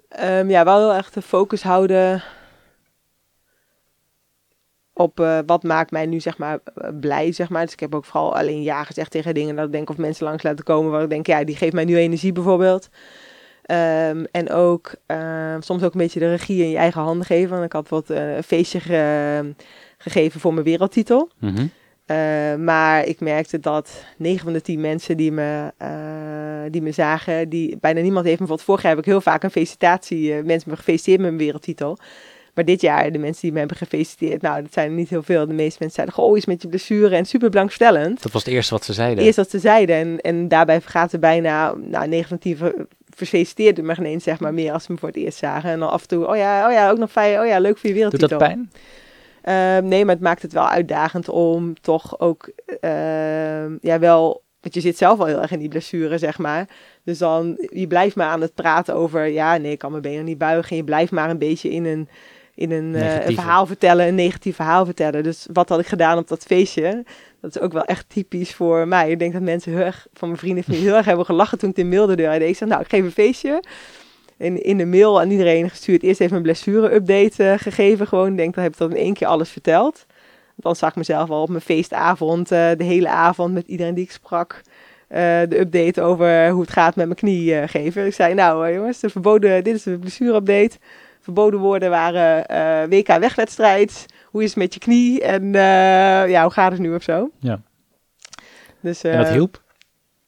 [0.10, 2.23] Ehm, ja, wel heel erg de focus houden
[4.97, 7.63] op eh, wat maakt mij nu zeg maar eh, blij, zeg maar.
[7.63, 10.26] Dus ik heb ook vooral alleen ja gezegd tegen dingen dat ik denk of mensen
[10.26, 12.89] langs laten komen waar ik denk, ja, die geeft mij nu energie bijvoorbeeld.
[13.67, 17.49] Ehm, en ook ehm, soms ook een beetje de regie in je eigen handen geven.
[17.49, 19.53] Want ik had wat eh, een feestje ge-
[19.97, 21.30] gegeven voor mijn wereldtitel.
[21.39, 21.65] Mhm.
[22.12, 26.91] Uh, maar ik merkte dat 9 van de 10 mensen die me, uh, die me
[26.91, 30.34] zagen, die, bijna niemand heeft me bijvoorbeeld vorig jaar heb ik heel vaak een felicitatie,
[30.34, 31.97] uh, mensen me gefeliciteerd met mijn wereldtitel.
[32.53, 35.23] Maar dit jaar, de mensen die me hebben gefeliciteerd, nou dat zijn er niet heel
[35.23, 35.47] veel.
[35.47, 38.23] De meeste mensen zeiden, goh, iets met je blessure en super belangstellend.
[38.23, 39.23] Dat was het eerste wat ze zeiden.
[39.23, 42.58] Eerst wat ze zeiden en, en daarbij er bijna, nou 9 van 10
[43.25, 45.69] feliciteerden me geen eens zeg maar meer als ze me voor het eerst zagen.
[45.69, 47.77] En dan af en toe, oh ja, oh ja, ook nog fijn, oh ja, leuk
[47.77, 48.27] voor je wereldtitel.
[48.27, 48.71] Doet dat pijn?
[49.43, 52.51] Uh, nee, maar het maakt het wel uitdagend om toch ook,
[52.82, 56.67] uh, ja wel, want je zit zelf al heel erg in die blessure, zeg maar.
[57.03, 60.25] Dus dan, je blijft maar aan het praten over, ja, nee, ik kan mijn benen
[60.25, 60.69] niet buigen.
[60.69, 62.10] En je blijft maar een beetje in een,
[62.58, 65.24] in een, uh, een verhaal vertellen, een negatief verhaal vertellen.
[65.24, 67.04] Dus wat had ik gedaan op dat feestje?
[67.41, 69.12] Dat is ook wel echt typisch voor mij.
[69.12, 71.76] Ik denk dat mensen heel erg, van mijn vrienden heel erg hebben gelachen toen ik
[71.76, 72.50] de mail de deur deed.
[72.50, 73.63] Ik zei, nou, ik geef een feestje
[74.38, 76.04] in, in de mail aan iedereen gestuurd.
[76.04, 78.08] Eerst even een blessure-update uh, gegeven.
[78.08, 80.06] Gewoon, ik denk, dan heb ik dat in één keer alles verteld.
[80.56, 84.04] Dan zag ik mezelf al op mijn feestavond, uh, de hele avond met iedereen die
[84.04, 84.62] ik sprak.
[85.10, 88.06] Uh, de update over hoe het gaat met mijn knie uh, geven.
[88.06, 90.78] Ik zei, nou jongens, de verboden, dit is de blessure-update.
[91.28, 94.06] Verboden woorden waren WK wegwedstrijd.
[94.26, 95.22] Hoe is het met je knie?
[95.22, 95.52] En
[96.30, 97.32] ja, hoe gaat het nu of zo?
[97.40, 97.62] Ja.
[98.82, 99.62] Dus, en dat hielp?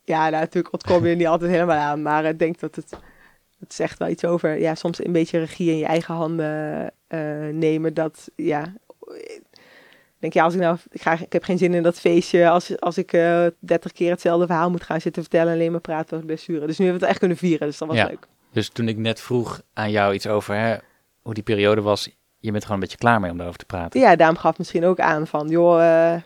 [0.04, 2.02] Ja, nou, natuurlijk ontkom je niet altijd helemaal aan.
[2.02, 2.98] Maar ik denk dat het
[3.60, 7.48] het zegt wel iets over, ja, soms een beetje regie in je eigen handen uh,
[7.52, 7.94] nemen.
[7.94, 8.74] Dat, ja,
[10.20, 12.80] denk ja, als ik nou, ik, ga, ik heb geen zin in dat feestje als,
[12.80, 16.14] als ik uh, 30 keer hetzelfde verhaal moet gaan zitten vertellen en alleen maar praten
[16.16, 16.66] over blessure.
[16.66, 18.08] Dus nu hebben we het echt kunnen vieren, dus dat was ja.
[18.08, 18.28] leuk.
[18.52, 20.78] Dus toen ik net vroeg aan jou iets over hè,
[21.30, 24.00] hoe die periode was, je bent gewoon een beetje klaar mee om daarover te praten.
[24.00, 26.22] Ja, daarom gaf misschien ook aan van, joh, uh,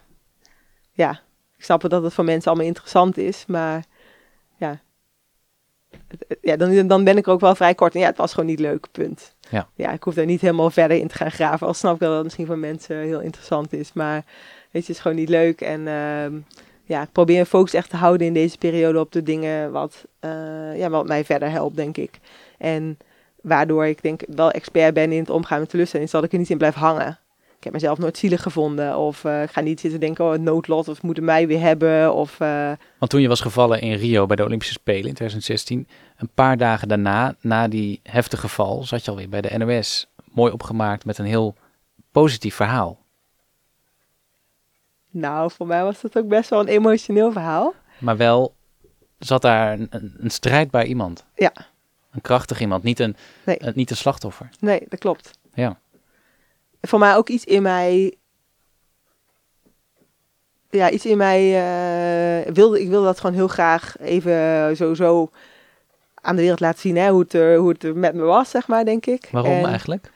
[0.91, 1.19] ja,
[1.57, 3.83] ik snap dat het voor mensen allemaal interessant is, maar
[4.55, 4.81] ja,
[6.41, 7.93] ja, dan, dan ben ik er ook wel vrij kort.
[7.93, 9.35] En ja, het was gewoon niet leuk, punt.
[9.49, 9.69] Ja.
[9.75, 11.67] ja, ik hoef daar niet helemaal verder in te gaan graven.
[11.67, 13.93] Al snap ik wel dat het misschien voor mensen heel interessant is.
[13.93, 14.25] Maar weet
[14.71, 15.61] je, het is gewoon niet leuk.
[15.61, 16.33] En ehm,
[16.83, 20.05] ja, ik probeer een focus echt te houden in deze periode op de dingen wat,
[20.19, 22.19] eh, ja, wat mij verder helpt, denk ik.
[22.57, 22.97] En
[23.43, 26.37] waardoor ik denk wel expert ben in het omgaan met teleurstelling, is dat ik er
[26.37, 27.19] niet in blijf hangen.
[27.57, 28.97] Ik heb mezelf nooit zielig gevonden.
[28.97, 32.13] Of eh, ik ga niet zitten denken, oh, het noodlot, of moeten mij weer hebben.
[32.13, 35.87] Of, eh, Want toen je was gevallen in Rio bij de Olympische Spelen in 2016,
[36.17, 40.07] een paar dagen daarna, na die heftige val, zat je alweer bij de NOS.
[40.31, 41.55] Mooi opgemaakt met een heel
[42.11, 42.99] positief verhaal.
[45.09, 47.73] nou, voor mij was dat ook best wel een emotioneel verhaal.
[47.99, 48.55] Maar wel
[49.19, 51.25] zat daar een, een, een strijdbaar iemand.
[51.35, 51.53] Ja.
[52.13, 53.55] Een krachtig iemand, niet een, Nee.
[53.59, 54.49] een- niet een slachtoffer.
[54.59, 55.31] Nee, dat klopt.
[55.53, 55.79] Ja.
[56.81, 58.13] Voor mij ook iets in mij.
[60.69, 61.41] Ja, iets in mij
[62.45, 62.81] eh, wilde.
[62.81, 65.29] Ik wilde dat gewoon heel graag even sowieso
[66.15, 66.97] aan de wereld laten zien.
[66.97, 69.27] Hè, hoe, het er, hoe het er met me was, zeg maar, denk ik.
[69.31, 70.11] Waarom En- eigenlijk?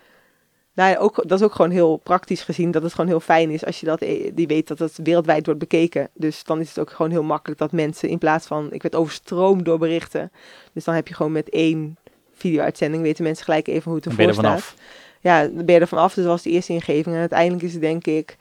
[0.78, 2.72] Nou, ja, ook, dat is ook gewoon heel praktisch gezien.
[2.72, 5.46] Dat het gewoon heel fijn is als je dat, eh, die weet dat het wereldwijd
[5.46, 6.10] wordt bekeken.
[6.14, 8.74] Dus dan is het ook gewoon heel makkelijk dat mensen in plaats van.
[8.74, 10.32] Ik werd overstroomd door berichten.
[10.74, 11.98] Dus dan heb je gewoon met één
[12.34, 14.76] video-uitzending weten mensen gelijk even hoe het ervoor er staat vanaf.
[15.22, 16.14] ja, dan ben je er vanaf.
[16.14, 17.16] Dus dat was de eerste ingeving.
[17.16, 18.38] En uiteindelijk is het denk ik...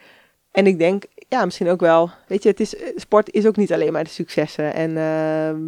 [0.51, 2.11] En ik denk, ja, misschien ook wel...
[2.27, 4.75] Weet je, het is, sport is ook niet alleen maar de successen.
[4.75, 5.61] En ehm,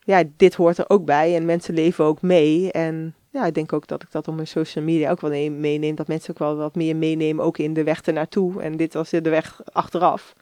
[0.00, 1.36] ja, dit hoort er ook bij.
[1.36, 2.72] En mensen leven ook mee.
[2.72, 5.60] En ja, ik denk ook dat ik dat op mijn social media ook wel neem-
[5.60, 5.94] meeneem.
[5.94, 8.62] Dat mensen ook wel wat meer meenemen, ook in de weg ernaartoe.
[8.62, 10.34] En dit was de weg achteraf.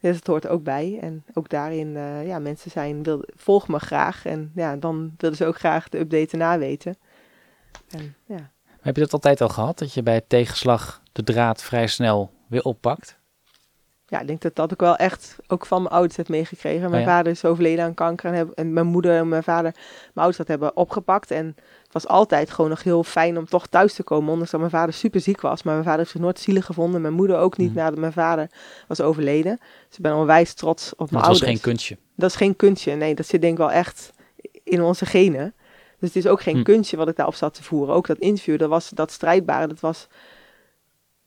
[0.00, 0.98] Dus het hoort er ook bij.
[1.00, 4.24] En ook daarin, eh, ja, mensen zijn, wil, volg me graag.
[4.26, 6.96] En ja, dan willen ze ook graag de update erna weten.
[7.90, 8.50] En ja.
[8.80, 12.30] Heb je dat altijd al gehad, dat je bij het tegenslag de draad vrij snel
[12.46, 13.20] weer oppakt?
[14.10, 16.90] ja, ik denk dat dat ik wel echt ook van mijn ouders heb meegekregen.
[16.90, 17.14] Mijn Oh ja?
[17.16, 20.36] vader is overleden aan kanker en, heb, en mijn moeder en mijn vader, mijn ouders
[20.36, 21.30] dat hebben opgepakt.
[21.30, 21.56] En
[21.92, 24.94] was altijd gewoon nog heel fijn om toch thuis te komen, ondanks dat mijn vader
[24.94, 25.62] super ziek was.
[25.62, 27.78] Maar mijn vader heeft zich nooit zielig gevonden, mijn moeder ook niet Mhm.
[27.78, 28.50] nadat mijn vader
[28.88, 29.58] was overleden.
[29.88, 31.50] Dus ik ben onwijs trots op Maar mijn was ouders.
[31.50, 31.96] geen kunstje.
[32.16, 34.12] Dat is geen kunstje, nee, dat zit denk ik wel echt
[34.64, 35.54] in onze genen.
[35.98, 36.62] Dus het is ook geen Hm.
[36.62, 37.94] kunstje wat ik daarop zat te voeren.
[37.94, 40.06] Ook dat interview, dat was dat strijdbare, dat was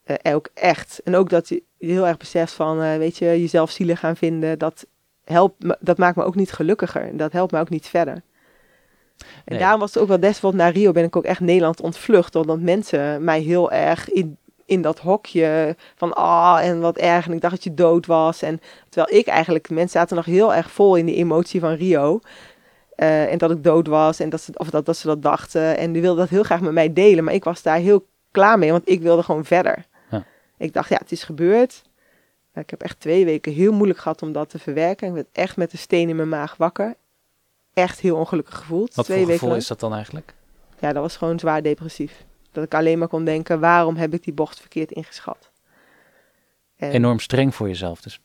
[0.03, 1.01] eh, ook echt.
[1.03, 4.59] En ook dat je heel erg beseft van, eh, weet je, jezelf zielig gaan vinden,
[4.59, 4.85] dat
[5.23, 7.01] helpt dat maakt me ook niet gelukkiger.
[7.01, 8.21] En dat helpt me ook niet verder.
[9.25, 9.59] En Nee.
[9.59, 12.59] daarom was het ook wel desvond naar Rio ben ik ook echt Nederland ontvlucht, omdat
[12.59, 17.41] mensen mij heel erg in, in dat hokje van ah en wat erg en ik
[17.41, 20.95] dacht dat je dood was en terwijl ik eigenlijk mensen zaten nog heel erg vol
[20.95, 22.19] in die emotie van Rio
[22.95, 25.77] eh, en dat ik dood was en dat ze of dat, dat ze dat dachten
[25.77, 28.59] en die wilden dat heel graag met mij delen, maar ik was daar heel klaar
[28.59, 29.85] mee, want ik wilde gewoon verder.
[30.11, 30.23] Ja.
[30.57, 31.83] Ik dacht ja het is gebeurd.
[32.55, 35.07] Ik heb echt twee weken heel moeilijk gehad om dat te verwerken.
[35.07, 36.95] Ik werd echt met de steen in mijn maag wakker.
[37.73, 38.95] Echt heel ongelukkig gevoeld.
[38.95, 39.61] Wat twee voor weken gevoel lang.
[39.61, 40.33] is dat dan eigenlijk?
[40.79, 42.25] Ja, dat was gewoon zwaar depressief.
[42.51, 45.51] Dat ik alleen maar kon denken, waarom heb ik die bocht verkeerd ingeschat?
[46.75, 48.19] En, Enorm streng voor jezelf dus.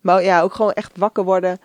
[0.00, 1.58] Maar ja, ook gewoon echt wakker worden.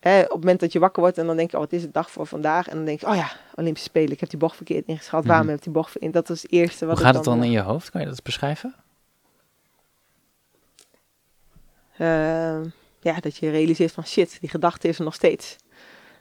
[0.00, 1.82] Hè, op het moment dat je wakker wordt en dan denk je, oh, wat is
[1.82, 2.68] het dag voor vandaag?
[2.68, 5.24] En dan denk je, oh ja, Olympische Spelen, ik heb die bocht verkeerd ingeschat.
[5.24, 5.48] Waarom Mhm.
[5.48, 6.12] heb ik die bocht verkeerd?
[6.12, 7.90] Dat was het eerste wat Hoe ik gaat het dan in eh, je hoofd?
[7.90, 8.74] Kan je dat beschrijven?
[11.96, 12.60] eh,
[13.08, 15.56] ja, dat je realiseert van shit, die gedachte is er nog steeds.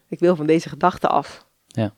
[0.10, 1.45] Ik wil van deze gedachte af.
[1.67, 1.93] Ja.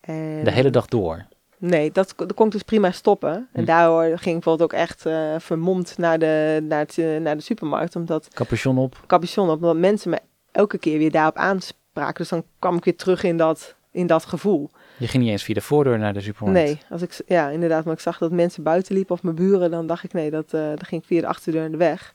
[0.00, 1.26] En, De hele dag door.
[1.58, 3.48] Nee, dat, dat kon ik dus prima stoppen.
[3.52, 3.64] En Hm.
[3.64, 7.42] daardoor ging ik bijvoorbeeld ook echt eh, vermomd naar de, naar, het, eh, naar de
[7.42, 7.96] supermarkt.
[7.96, 9.02] Omdat Capuchon op.
[9.06, 10.18] capuchon op, omdat mensen me
[10.52, 12.14] elke keer weer daarop aanspraken.
[12.14, 14.70] Dus dan kwam ik weer terug in dat, in dat gevoel.
[14.98, 16.60] Je ging niet eens via de voordeur naar de supermarkt.
[16.60, 17.84] Nee, als ik, ja, inderdaad.
[17.84, 20.44] Maar ik zag dat mensen buiten liepen of mijn buren, dan dacht ik nee, dat,
[20.54, 22.12] eh dan ging ik via de achterdeur in de weg.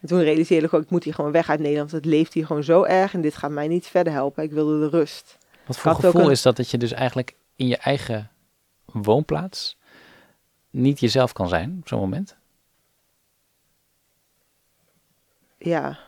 [0.00, 1.90] En toen realiseerde ik ook, ik moet hier gewoon weg uit Nederland.
[1.90, 4.42] Want het leeft hier gewoon zo erg en dit gaat mij niet verder helpen.
[4.44, 5.38] Ik wilde de rust.
[5.66, 8.30] Wat voor gevoel een- is dat dat je dus eigenlijk in je eigen
[8.84, 9.76] woonplaats
[10.70, 12.36] niet jezelf kan zijn op zo'n moment?
[15.58, 15.98] Ja.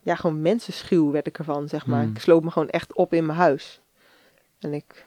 [0.00, 2.02] Ja, gewoon mensenschuw werd ik ervan, zeg maar.
[2.02, 2.14] Hmm.
[2.14, 3.80] Ik sloot me gewoon echt op in mijn huis.
[4.58, 5.06] En ik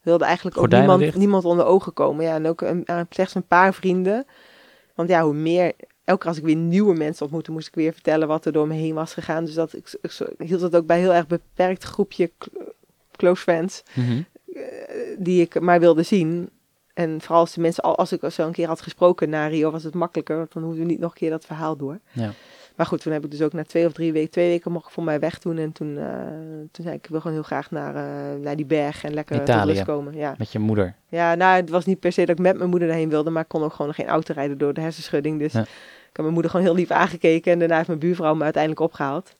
[0.00, 1.22] wilde eigenlijk ook Gordijnen niemand, dicht?
[1.24, 2.24] niemand onder ogen komen.
[2.24, 4.26] Ja, en ook een, slechts een paar vrienden.
[4.94, 5.72] Want ja, hoe meer...
[6.10, 8.66] Elke keer als ik weer nieuwe mensen ontmoette, moest ik weer vertellen wat er door
[8.66, 9.44] me heen was gegaan.
[9.44, 12.48] Dus dat, ik, ik, ik hield het ook bij een heel erg beperkt groepje cl-
[13.16, 14.22] close friends Mhm.
[15.18, 16.50] die ik maar wilde zien.
[16.94, 19.70] En vooral als de mensen, al als ik zo een keer had gesproken na Rio,
[19.70, 20.36] was het makkelijker.
[20.36, 21.98] Want dan hoefde we niet nog een keer dat verhaal door.
[22.12, 22.30] Ja.
[22.76, 24.86] Maar goed, toen heb ik dus ook na twee of drie weken, twee weken mocht
[24.86, 25.58] ik voor mij weg doen.
[25.58, 26.06] En toen, eh,
[26.70, 29.82] toen zei ik, wil gewoon heel graag naar, eh, naar die berg en lekker Italië.
[29.84, 30.14] komen.
[30.16, 30.34] Ja.
[30.38, 30.94] Met je moeder.
[31.08, 33.42] ja, nou, het was niet per se dat ik met mijn moeder daarheen wilde, maar
[33.42, 35.38] ik kon ook gewoon geen auto rijden door de hersenschudding.
[35.38, 35.64] Dus Ja.
[36.10, 38.82] Ik heb mijn moeder gewoon heel lief aangekeken en daarna heeft mijn buurvrouw me uiteindelijk
[38.82, 39.36] opgehaald.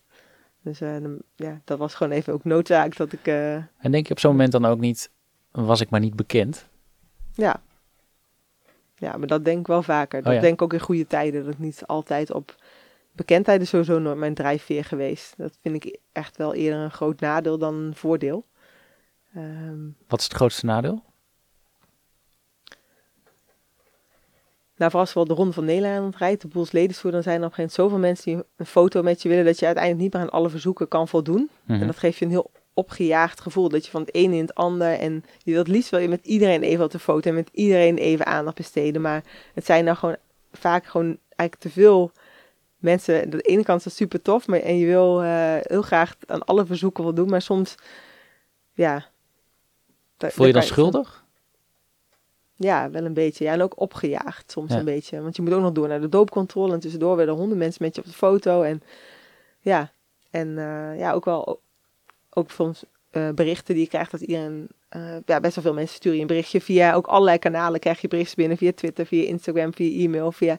[0.62, 4.06] Dus eh, dan- ja, dat was gewoon even ook noodzaak dat ik, eh, En denk
[4.06, 5.10] je op zo'n moment dan ook niet,
[5.50, 6.68] was ik maar niet bekend?
[7.34, 7.62] ja.
[8.94, 10.22] Ja, maar dat denk ik wel vaker.
[10.22, 10.40] Dat ja.
[10.40, 11.44] denk ik ook in goede tijden.
[11.44, 12.54] Dat ik niet altijd op
[13.12, 15.34] bekendheid is sowieso nooit mijn drijfveer geweest.
[15.36, 18.46] Dat vind ik echt wel eerder een groot nadeel dan een voordeel.
[19.34, 19.78] Ehm,
[20.08, 21.02] Wat is het grootste nadeel?
[24.80, 27.46] Nou, vooral als wel de Ronde van Nederland rijdt, de Boels Ledenstoer, dan zijn er
[27.46, 30.04] op een gegeven moment zoveel mensen die een foto met je willen, dat je uiteindelijk
[30.04, 31.50] niet meer aan alle verzoeken kan voldoen.
[31.64, 31.80] Mhm.
[31.80, 34.54] En dat geeft je een heel opgejaagd gevoel, dat je van het ene in het
[34.54, 37.48] ander, en je wilt liefst wel je met iedereen even op de foto en met
[37.52, 40.16] iedereen even aandacht besteden, maar het zijn nou gewoon
[40.52, 42.12] vaak gewoon eigenlijk te veel
[42.76, 43.22] mensen.
[43.22, 46.14] Aan de ene kant is dat super tof, maar en je wil eh, heel graag
[46.26, 47.74] aan alle verzoeken voldoen, maar soms,
[48.72, 49.06] ja.
[50.18, 51.24] Voel je dan schuldig?
[52.62, 53.44] Ja, wel een beetje.
[53.44, 54.78] Ja, en ook opgejaagd soms Ja.
[54.78, 55.20] een beetje.
[55.22, 56.72] Want je moet ook nog door naar de doopcontrole.
[56.72, 58.62] En tussendoor werden honderd mensen met je op de foto.
[58.62, 58.82] En
[59.60, 59.92] ja,
[60.30, 61.60] en eh, ja, ook wel
[62.30, 64.68] ook soms eh, berichten die je krijgt dat iedereen...
[64.88, 67.80] eh, ja, best wel veel mensen sturen je een berichtje via ook allerlei kanalen.
[67.80, 70.58] Krijg je berichten binnen via Twitter, via Instagram, via e-mail, via...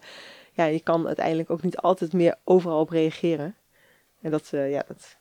[0.53, 3.55] Ja, je kan uiteindelijk ook niet altijd meer overal op reageren.
[4.21, 5.17] En dat, ja, dat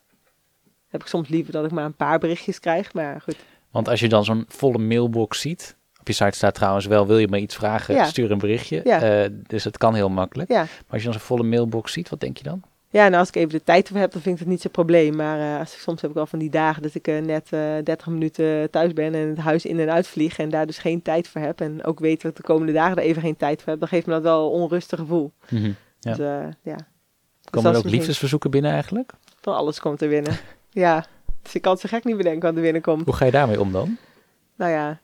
[0.89, 2.93] heb ik soms liever dat ik maar een paar berichtjes krijg.
[2.95, 3.37] Maar goed,
[3.71, 5.77] Want als je dan zo'n volle mailbox ziet,
[6.17, 8.05] je site staat trouwens wel, wil je me iets vragen, Ja.
[8.05, 8.81] stuur een berichtje.
[8.85, 9.23] Ja.
[9.23, 10.51] Eh, dus het kan heel makkelijk.
[10.51, 10.59] ja.
[10.63, 12.63] Maar als je dan zo'n volle mailbox ziet, wat denk je dan?
[12.93, 14.71] Ja, nou als ik even de tijd voor heb, dan vind ik het niet zo'n
[14.71, 15.17] probleem.
[15.17, 17.47] Maar eh, als ik, soms heb ik wel van die dagen dat ik eh, net
[17.53, 20.79] eh 30 minuten thuis ben en het huis in en uit vlieg en daar dus
[20.79, 21.61] geen tijd voor heb.
[21.61, 23.79] En ook weet dat ik de komende dagen er even geen tijd voor heb.
[23.81, 25.33] Dan geeft me dat wel een onrustig gevoel.
[25.49, 25.73] Mhm.
[26.01, 26.15] Ja.
[26.15, 26.19] Dus
[26.63, 26.75] ja.
[26.75, 26.85] Dus
[27.41, 29.13] dat Komen er ook liefdesverzoeken binnen eigenlijk?
[29.41, 30.37] Van alles komt er binnen.
[30.71, 31.05] ja,
[31.43, 33.05] dus ik kan het zo gek niet bedenken wat er binnenkomt.
[33.05, 33.97] Hoe ga je daarmee om dan?
[34.57, 35.01] Nou ja,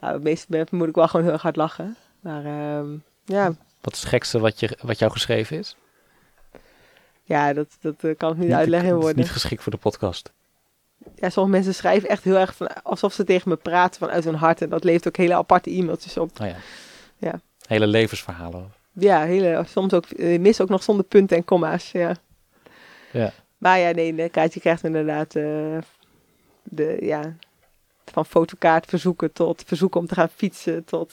[0.00, 1.96] nou, het meeste moet ik wel gewoon heel erg hard lachen.
[2.20, 2.88] Maar ehm,
[3.24, 5.76] ja, Wat is het gekste wat, je, wat jou geschreven is?
[7.22, 9.22] ja, dat, dat eh, kan ik niet uitleggen in het is woorden.
[9.22, 10.32] niet geschikt voor de podcast.
[11.14, 14.34] Ja, sommige mensen schrijven echt heel erg van, alsof ze tegen me praten vanuit hun
[14.34, 14.62] hart.
[14.62, 16.40] En dat levert ook hele aparte e-mailtjes op.
[16.40, 16.56] Oh ja.
[17.16, 17.40] Ja.
[17.66, 18.72] Hele levensverhalen.
[18.92, 21.92] Ja, hele, soms ook, eh, mis ook nog zonder punten en komma's.
[21.92, 22.16] Ja.
[23.12, 23.32] Ja.
[23.58, 25.78] Maar ja, nee, de kaartje krijgt inderdaad eh,
[26.62, 27.34] de, ja,
[28.10, 31.12] van fotokaart verzoeken tot verzoeken om te gaan fietsen tot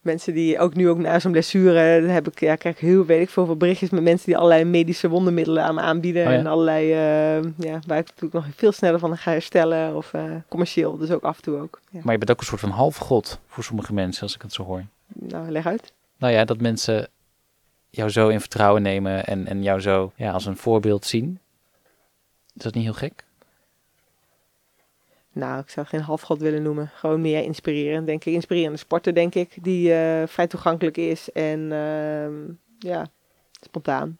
[0.00, 3.20] mensen die ook nu ook na zo'n blessure, heb ik, ja, krijg ik heel weet
[3.20, 6.38] ik veel berichtjes met mensen die allerlei medische wondermiddelen aan me aanbieden Oh ja.
[6.38, 10.22] en allerlei, eh, ja, waar ik natuurlijk nog veel sneller van ga herstellen of eh,
[10.48, 11.80] commercieel, dus ook af en toe ook.
[11.90, 12.00] Ja.
[12.02, 14.64] Maar je bent ook een soort van halfgod voor sommige mensen, als ik het zo
[14.64, 14.84] hoor.
[15.14, 15.92] Nou, leg uit.
[16.18, 17.08] Nou ja, dat mensen
[17.90, 21.38] jou zo in vertrouwen nemen en, en jou zo ja, als een voorbeeld zien.
[22.54, 23.24] Is dat niet heel gek?
[25.38, 26.90] Nou, ik zou het geen halfgod willen noemen.
[26.94, 28.34] Gewoon meer inspirerend, denk ik.
[28.34, 29.56] Inspirerende sporter, denk ik.
[29.62, 32.34] Die eh, vrij toegankelijk is en ehm,
[32.78, 33.06] ja,
[33.60, 34.18] spontaan.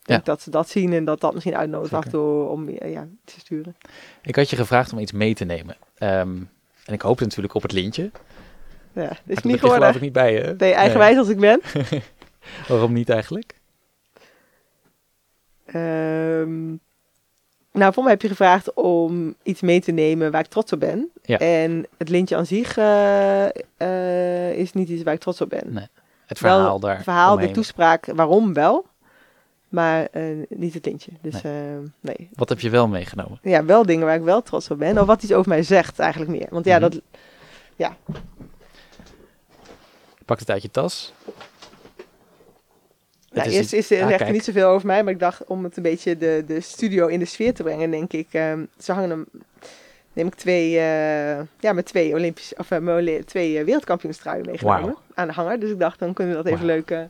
[0.00, 3.06] Ik denk dat ze dat zien en dat dat misschien uitnodigt toe om eh, ja,
[3.24, 3.76] te sturen.
[4.22, 5.76] Ik had je gevraagd om iets mee te nemen.
[5.94, 6.36] Ehm,
[6.84, 8.10] en ik hoopte natuurlijk op het lintje.
[8.92, 9.94] Ja, dat is niet geworden.
[9.94, 10.54] ik niet bij je.
[10.58, 11.60] Nee, eigenwijs als ik ben.
[12.68, 13.54] Waarom niet eigenlijk?
[15.64, 16.74] Ehm,
[17.78, 20.80] nou, voor mij heb je gevraagd om iets mee te nemen waar ik trots op
[20.80, 21.10] ben.
[21.22, 21.38] Ja.
[21.38, 23.44] En het lintje aan zich eh,
[23.76, 25.72] eh, is niet iets waar ik trots op ben.
[25.72, 25.86] Nee,
[26.26, 26.94] Het verhaal wel daar.
[26.94, 27.48] Het verhaal, omheen.
[27.48, 28.86] de toespraak, waarom wel.
[29.68, 31.10] Maar eh, niet het lintje.
[31.20, 31.78] Dus nee.
[32.00, 32.28] nee.
[32.34, 33.38] Wat heb je wel meegenomen?
[33.42, 34.98] Ja, wel dingen waar ik wel trots op ben.
[34.98, 36.46] Of wat iets over mij zegt eigenlijk meer.
[36.50, 36.90] Want ja, Mhm.
[36.90, 37.00] dat...
[37.76, 37.88] Je
[40.24, 41.12] pakt het uit je tas.
[43.38, 44.32] Nou, is eerst is er Ah, echt kijk.
[44.32, 45.02] niet zoveel over mij.
[45.04, 47.90] Maar ik dacht om het een beetje de, de studio in de sfeer te brengen,
[47.90, 48.26] denk ik.
[48.30, 49.26] ehm, ze hangen hem...
[50.12, 55.26] Neem ik twee, eh, ja, met twee Olympische, of eh, twee uh, wereldkampioenstruien meegenomen aan
[55.26, 55.60] de hanger.
[55.60, 56.86] Dus ik dacht, dan kunnen we dat even leuk.
[56.86, 57.08] de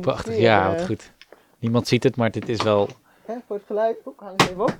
[0.00, 0.32] Prachtig.
[0.32, 1.12] sfeer, Ja, wat goed.
[1.58, 2.88] Niemand ziet het, maar dit is wel...
[3.24, 3.96] hè, voor het geluid.
[4.06, 4.76] Oeh, hang het even op.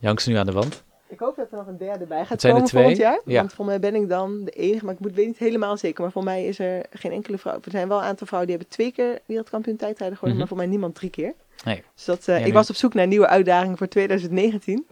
[0.00, 0.82] Hangt ze nu aan de wand.
[1.08, 3.20] Ik hoop dat er nog een derde bij gaat zijn komen volgend jaar.
[3.24, 3.38] ja.
[3.38, 6.02] Want voor mij ben ik dan de enige, maar ik moet, weet niet helemaal zeker.
[6.02, 7.54] Maar voor mij is er geen enkele vrouw.
[7.64, 10.28] Er zijn wel een aantal vrouwen die hebben twee keer wereldkampioen tijdrijden geworden.
[10.28, 10.38] Mhm.
[10.38, 11.34] Maar voor mij niemand drie keer.
[11.64, 11.82] Nee.
[11.94, 14.86] Dus dat, eh, Ja, ik was op zoek naar nieuwe uitdagingen voor 2019.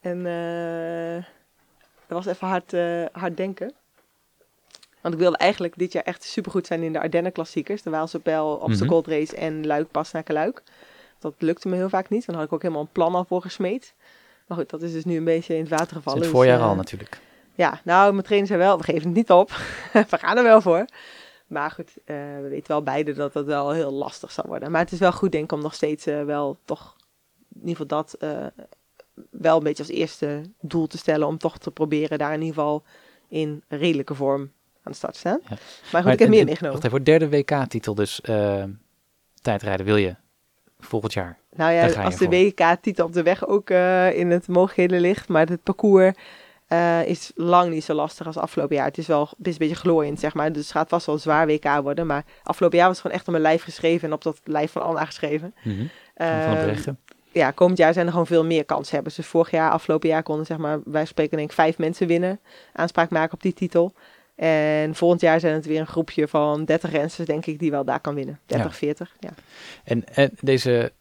[0.00, 1.24] En eh,
[2.06, 3.72] dat was even hard, eh, hard denken.
[5.00, 7.82] Want ik wilde eigenlijk dit jaar echt supergoed zijn in de Ardennen klassiekers.
[7.82, 10.62] De Waalse Pijl, Obstacle Race en Luik, Pas naar Luik.
[11.18, 12.26] Dat lukte me heel vaak niet.
[12.26, 13.94] Dan had ik ook helemaal een plan al voor gesmeed.
[14.54, 16.18] Maar goed, dat is dus nu een beetje in het water Het gevallen.
[16.18, 17.20] het dus, voorjaar eh, al natuurlijk.
[17.54, 19.50] Ja, nou, mijn trainer zei wel, we geven het niet op.
[20.10, 20.84] we gaan er wel voor.
[21.46, 24.70] Maar goed, eh, we weten wel beide dat dat wel heel lastig zal worden.
[24.70, 26.96] Maar het is wel goed, denk ik, om nog steeds eh, wel toch,
[27.54, 28.16] in ieder geval dat,
[29.30, 31.26] wel een beetje als eerste doel te stellen.
[31.26, 32.82] Om toch te proberen daar in ieder geval
[33.28, 34.40] in redelijke vorm
[34.82, 35.38] aan de start staan.
[35.42, 35.48] Ja.
[35.48, 36.80] Maar goed, Maar ik heb meer en- meegenomen.
[36.80, 38.20] Wacht even, derde WK-titel dus.
[39.42, 40.14] tijdrijden wil je
[40.84, 41.38] volgend jaar.
[41.56, 42.28] Nou ja, als de.
[42.28, 45.28] WK-titel op de weg ook eh, in het mogelijkheden ligt.
[45.28, 46.14] Maar het parcours
[46.66, 48.84] eh, is lang niet zo lastig als afgelopen jaar.
[48.86, 50.52] Het is wel het is een beetje glooiend, zeg maar.
[50.52, 52.06] Dus het gaat vast wel een zwaar WK worden.
[52.06, 54.08] Maar afgelopen jaar was het gewoon echt op mijn lijf geschreven.
[54.08, 55.54] En op dat lijf van Anna geschreven.
[55.62, 56.98] Van Ehm, Breggen.
[57.32, 59.14] ja, komend jaar zijn er gewoon veel meer kanshebbers.
[59.14, 62.40] Dus vorig jaar, afgelopen jaar konden zeg maar, wij spreken denk ik vijf mensen winnen.
[62.72, 63.92] Aanspraak maken op die titel.
[64.34, 67.84] En volgend jaar zijn het weer een groepje van 30 rensters, denk ik, die wel
[67.84, 68.40] daar kan winnen.
[68.46, 68.76] 30, Ja.
[68.76, 69.30] 40, ja.
[69.84, 70.92] En, en deze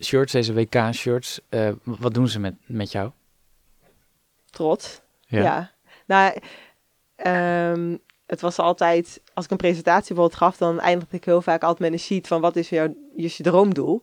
[0.00, 3.10] shirts, deze WK-shirts, eh, wat doen ze met, met jou?
[4.50, 5.00] Trots.
[5.26, 5.72] Ja.
[6.06, 6.38] Nou,
[7.16, 11.62] ehm, het was altijd, als ik een presentatie bijvoorbeeld gaf, dan eindigde ik heel vaak
[11.62, 14.02] altijd met een sheet van wat is jouw is je droomdoel.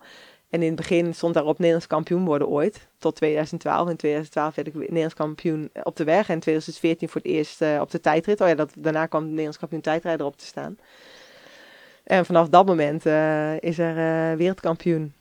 [0.50, 3.90] En in het begin stond daarop Nederlands kampioen worden ooit, tot 2012.
[3.90, 7.62] In 2012 werd ik Nederlands kampioen op de weg en in 2014 voor het eerst
[7.62, 8.42] eh, op de tijdrit.
[8.42, 10.78] Oh ja, dat, daarna kwam de Nederlands kampioen tijdrijder op te staan.
[12.04, 13.98] En vanaf dat moment eh, is er
[14.32, 15.14] eh, wereldkampioen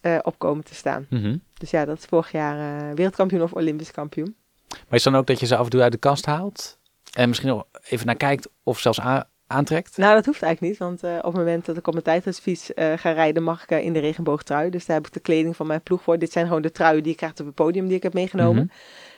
[0.00, 1.06] eh, op komen te staan.
[1.10, 1.36] Mhm.
[1.58, 4.36] Dus ja, dat is vorig jaar eh, wereldkampioen of olympisch kampioen.
[4.68, 6.78] Maar is dan ook dat je ze af en toe uit de kast haalt?
[7.12, 9.96] En misschien nog even naar kijkt of zelfs a- aantrekt?
[9.96, 12.74] Nou, dat hoeft eigenlijk niet, want eh, op het moment dat ik op mijn tijdritfiets
[12.74, 14.70] eh, ga rijden, mag ik eh, in de regenboogtrui.
[14.70, 16.18] Dus daar heb ik de kleding van mijn ploeg voor.
[16.18, 18.70] Dit zijn gewoon de truien die ik krijg op het podium die ik heb meegenomen.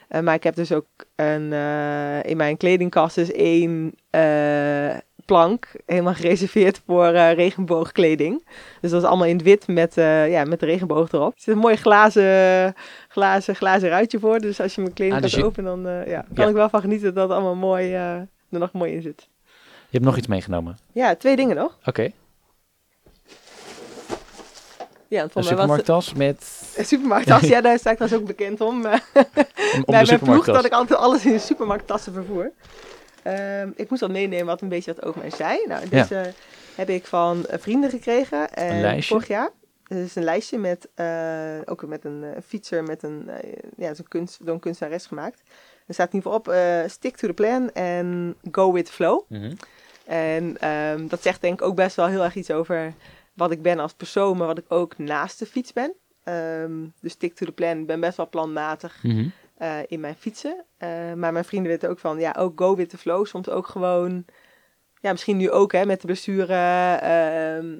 [0.08, 0.24] Mhm.
[0.24, 0.86] Maar ik heb dus ook
[1.16, 1.52] een,
[2.22, 3.94] in mijn kledingkast dus één
[5.24, 8.46] plank, helemaal gereserveerd voor regenboogkleding.
[8.80, 9.94] Dus dat is allemaal in het wit met,
[10.28, 11.32] ja, met de regenboog erop.
[11.34, 12.74] Er zit een mooi glazen,
[13.08, 14.38] glazen, glazen ruitje voor.
[14.38, 16.48] Dus als je mijn kledingkast Ah, dus je- opent, dan ja, kan Ja.
[16.48, 19.28] ik wel van genieten dat het allemaal mooi, er nog mooi in zit.
[19.96, 20.78] Je hebt nog iets meegenomen.
[20.92, 21.78] Ja, twee dingen nog.
[21.84, 22.10] Oké,
[25.08, 26.62] Ja, want een supermarkttas met...
[26.76, 27.40] een supermarkttas.
[27.54, 28.86] Ja, daar sta ik trouwens ook bekend om.
[28.86, 32.52] Om, om bij mijn ploeg dat ik altijd alles in de supermarkttassen vervoer.
[33.22, 35.58] Ehm, ik moest wat meenemen wat een beetje wat over mij zei.
[35.66, 36.32] Nou, deze
[36.74, 38.48] heb ik van eh, vrienden gekregen.
[38.52, 39.14] Een lijstje?
[39.14, 39.50] Vorig jaar.
[39.82, 43.30] Het is een lijstje met, eh, ook met een eh, fietser, met een,
[43.76, 45.42] ja, zo'n kunst, door een kunstenares gemaakt.
[45.86, 46.54] Er staat in ieder geval
[46.84, 49.22] op, stick to the plan en go with flow.
[49.28, 49.52] Mhm.
[50.06, 52.94] En ehm, dat zegt denk ik ook best wel heel erg iets over
[53.34, 55.94] wat ik ben als persoon, maar wat ik ook naast de fiets ben.
[56.24, 57.78] Ehm, dus stick to the plan.
[57.78, 59.28] Ik ben best wel planmatig Mhm.
[59.56, 60.64] eh, in mijn fietsen.
[60.76, 63.26] Eh, maar mijn vrienden weten ook van, ja, ook go with the flow.
[63.26, 64.24] Soms ook gewoon,
[65.00, 66.52] ja, misschien nu ook hè, met de blessure.
[66.96, 67.78] ehm,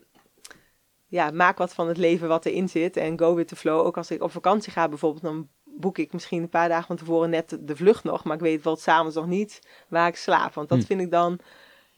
[1.07, 2.97] ja, maak wat van het leven wat erin zit.
[2.97, 3.87] En go with the flow.
[3.87, 6.97] Ook als ik op vakantie ga bijvoorbeeld, dan boek ik misschien een paar dagen van
[6.97, 8.25] tevoren net de vlucht nog.
[8.25, 10.55] Maar ik weet wel s'avonds nog niet waar ik slaap.
[10.55, 10.85] Want dat Hm.
[10.85, 11.39] vind ik dan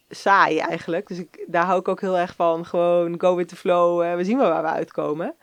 [0.09, 1.07] saai eigenlijk.
[1.07, 2.67] Dus ik, daar hou ik ook heel erg van.
[2.67, 4.17] Gewoon go with the flow.
[4.17, 5.35] we zien wel waar we uitkomen.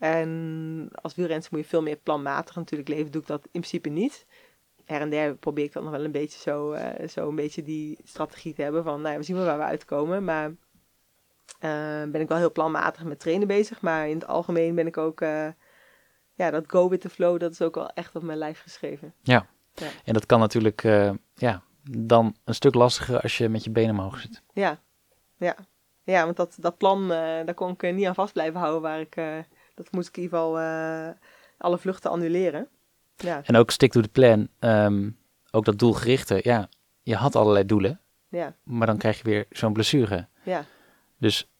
[0.00, 3.12] En als wielrenner moet je veel meer planmatig natuurlijk leven.
[3.12, 4.26] Doe ik dat in principe niet.
[4.84, 7.62] Her en der probeer ik dan nog wel een beetje zo, eh, zo een beetje
[7.62, 10.24] die strategie te hebben van, nou ja, we zien wel waar we uitkomen.
[10.24, 10.46] Maar
[11.58, 13.80] eh, ben ik wel heel planmatig met trainen bezig.
[13.80, 15.48] Maar in het algemeen ben ik ook, eh,
[16.34, 19.14] ja, dat go with the flow, dat is ook wel echt op mijn lijf geschreven.
[20.04, 20.82] En dat kan natuurlijk
[21.34, 24.42] ja, dan een stuk lastiger als je met je benen omhoog zit.
[24.52, 24.78] Ja,
[25.36, 25.56] ja.
[26.10, 28.82] Ja, want dat, dat plan, eh, daar kon ik eh, niet aan vast blijven houden.
[28.82, 29.36] Waar ik, eh,
[29.74, 30.58] dat moest ik in ieder geval
[31.58, 32.68] alle vluchten annuleren.
[33.16, 35.10] Ja, En ook stick to the plan, ehm,
[35.50, 36.40] ook dat doelgerichte.
[36.42, 36.68] Ja,
[37.02, 40.26] je had allerlei doelen, ja, maar dan krijg je weer zo'n blessure.
[40.42, 40.64] ja.
[41.18, 41.50] Dus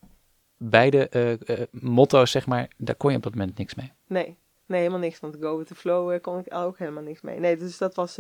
[0.56, 1.38] beide
[1.70, 3.92] motto's, zeg maar, daar kon je op dat moment niks mee.
[4.06, 5.20] Nee, nee, helemaal niks.
[5.20, 7.38] Want go with the flow kon ik ook helemaal niks mee.
[7.38, 8.16] Nee, dus dat was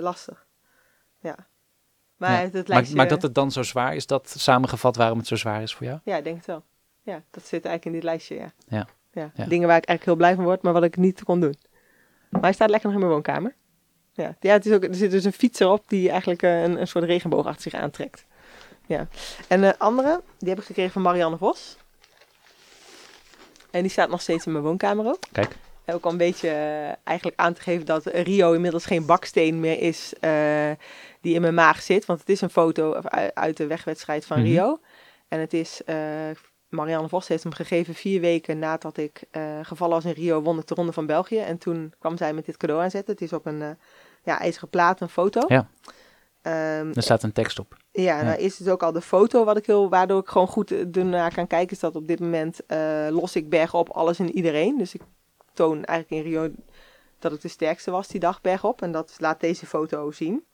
[0.00, 0.45] lastig.
[1.20, 1.36] Ja.
[2.16, 2.38] Maar Ja.
[2.38, 5.62] het, het Maar, dat het dan zo zwaar is, dat samengevat waarom het zo zwaar
[5.62, 5.98] is voor jou?
[6.04, 6.62] Ja, ik denk het wel.
[7.02, 8.52] Ja, dat zit eigenlijk in dit lijstje, ja.
[8.68, 8.86] Ja.
[9.12, 9.30] ja.
[9.34, 9.44] Ja.
[9.44, 11.54] Dingen waar ik eigenlijk heel blij van word, maar wat ik niet kon doen.
[12.30, 13.54] Maar hij staat lekker nog in mijn woonkamer.
[14.12, 16.80] Ja, ja het is ook, er zit dus een fiets erop die eigenlijk eh, een,
[16.80, 18.24] een soort regenboog achter zich aantrekt.
[18.86, 19.08] Ja.
[19.48, 21.76] En de andere, die heb ik gekregen van Marianne Vos.
[23.70, 25.18] En die staat nog steeds in mijn woonkamer ook.
[25.32, 25.56] Kijk.
[25.92, 29.80] Ook al een beetje eh, eigenlijk aan te geven dat Rio inmiddels geen baksteen meer
[29.80, 30.70] is eh,
[31.20, 32.06] die in mijn maag zit.
[32.06, 32.92] Want het is een foto
[33.34, 34.46] uit- de wegwedstrijd van Mhm.
[34.46, 34.80] Rio.
[35.28, 35.96] En het is, eh,
[36.68, 40.58] Marianne Vos heeft hem gegeven vier weken nadat ik eh, gevallen was in Rio, won
[40.58, 41.38] ik de Ronde van België.
[41.38, 43.12] En toen kwam zij met dit cadeau aanzetten.
[43.14, 43.76] Het is op een
[44.22, 45.40] ja, ijzeren plaat, een foto.
[45.48, 45.68] Ja.
[46.42, 47.76] Ehm, Er staat een tekst op.
[47.92, 48.22] ja, Ja.
[48.22, 51.34] nou is het ook al de foto wat ik heel, waardoor ik gewoon goed ernaar
[51.34, 52.60] kan kijken, is dat op dit moment
[53.10, 54.78] los ik bergop alles en iedereen.
[54.78, 55.00] Dus ik
[55.56, 56.50] toon eigenlijk in Rio
[57.18, 58.82] dat ik de sterkste was die dag bergop.
[58.82, 60.44] En dat laat deze foto zien.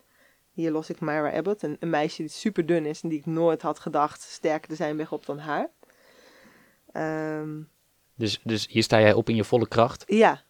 [0.53, 3.27] Hier los ik Myra Abbott, een, een meisje die super dun is en die ik
[3.27, 5.69] nooit had gedacht sterker te zijn bergop dan haar.
[6.93, 7.61] Ehm,
[8.15, 10.05] Dus, dus hier sta jij op in je volle kracht.
[10.07, 10.43] ja,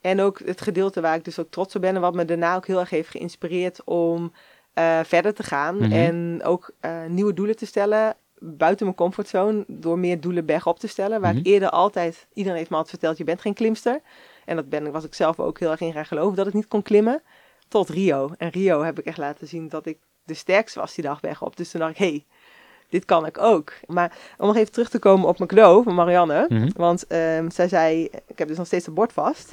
[0.00, 2.56] en ook het gedeelte waar ik dus ook trots op ben en wat me daarna
[2.56, 4.32] ook heel erg heeft geïnspireerd om
[4.72, 5.76] eh, verder te gaan.
[5.76, 5.92] Mhm.
[5.92, 8.16] En ook eh, nieuwe doelen te stellen
[8.46, 9.64] buiten mijn comfortzone.
[9.66, 11.20] Door meer doelen bergop te stellen.
[11.20, 11.46] Waar ik Mhm.
[11.48, 14.00] eerder altijd, iedereen heeft me altijd verteld, je bent geen klimster.
[14.44, 16.68] En dat ben, was ik zelf ook heel erg in gaan geloven dat ik niet
[16.68, 17.22] kon klimmen.
[17.68, 18.30] Tot Rio.
[18.38, 21.56] En Rio heb ik echt laten zien dat ik de sterkste was die dag bergop.
[21.56, 22.24] Dus toen dacht ik, hé, hey,
[22.88, 23.72] dit kan ik ook.
[23.86, 26.46] Maar om nog even terug te komen op mijn cadeau van Marianne.
[26.48, 26.68] Mhm.
[26.76, 29.52] Want ehm, zij zei, ik heb dus nog steeds het bord vast.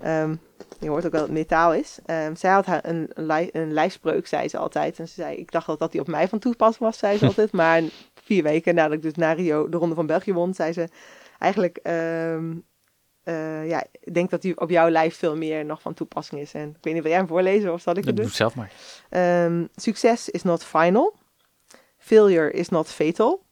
[0.00, 0.34] Ehm,
[0.78, 1.98] je hoort ook wel dat het metaal is.
[2.06, 4.98] Ehm, zij had haar een, een, een lijfspreuk, zei ze altijd.
[4.98, 7.26] En ze zei, ik dacht dat dat die op mij van toepassing was, zei ze
[7.32, 7.52] altijd.
[7.52, 7.82] Maar
[8.32, 10.88] vier weken nadat ik dus naar Rio de Ronde van België won, zei ze...
[11.38, 12.54] Eigenlijk, ehm,
[13.22, 16.52] eh, ja, ik denk dat die op jouw lijf veel meer nog van toepassing is.
[16.54, 18.24] En ik weet niet, wil jij hem voorlezen of zal ik het Dat doen?
[18.24, 18.72] doe zelf maar.
[19.44, 21.14] Um, success is not final.
[21.98, 23.42] Failure is not fatal.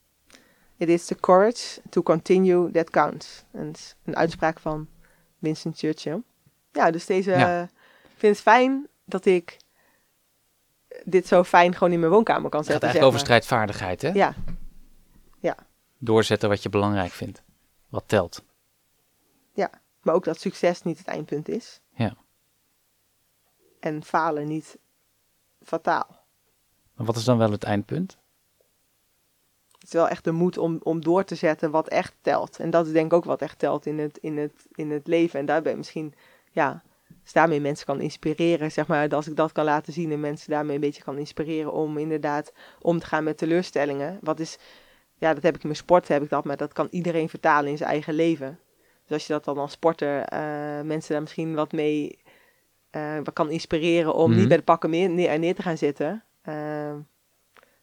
[0.77, 3.45] It is the courage to continue that counts.
[3.53, 4.89] En het een uitspraak van
[5.39, 6.23] Winston Churchill.
[6.73, 7.31] Ja, dus deze...
[7.31, 7.69] Ja.
[8.17, 9.57] vind het fijn dat ik
[11.05, 13.01] dit zo fijn gewoon in mijn woonkamer kan Het gaat zetten.
[13.01, 13.43] eigenlijk over zeg maar.
[13.43, 14.19] strijdvaardigheid, hè?
[14.19, 14.35] Ja,
[15.99, 17.43] Doorzetten wat je belangrijk vindt.
[17.89, 18.43] Wat telt.
[20.03, 21.81] maar ook dat succes niet het eindpunt is.
[21.95, 22.15] Ja.
[23.81, 24.79] En falen niet
[25.63, 26.19] fataal.
[26.95, 28.19] Maar wat is dan wel het eindpunt?
[29.73, 32.59] Het is wel echt de moed om, om door te zetten wat echt telt.
[32.59, 35.07] En dat is denk ik ook wat echt telt in het, in het, in het
[35.07, 35.41] leven.
[35.41, 36.15] En daar ben ik misschien,
[36.51, 36.83] ja,
[37.23, 39.09] dus daarmee mensen kan inspireren, zeg maar.
[39.09, 42.53] Als ik dat kan laten zien en mensen daarmee een beetje kan inspireren om inderdaad
[42.81, 44.19] om te gaan met teleurstellingen.
[44.21, 44.59] Wat is,
[45.21, 47.71] ja, dat heb ik in mijn sport, heb ik dat, maar dat kan iedereen vertalen
[47.71, 48.59] in zijn eigen leven.
[49.03, 50.41] Dus als je dat dan als sporter eh,
[50.85, 52.19] mensen daar misschien wat mee
[52.91, 54.39] eh, wat kan inspireren om Mhm.
[54.39, 56.25] niet bij de pakken meer, neer, neer te gaan zitten.
[56.43, 56.95] Ehm,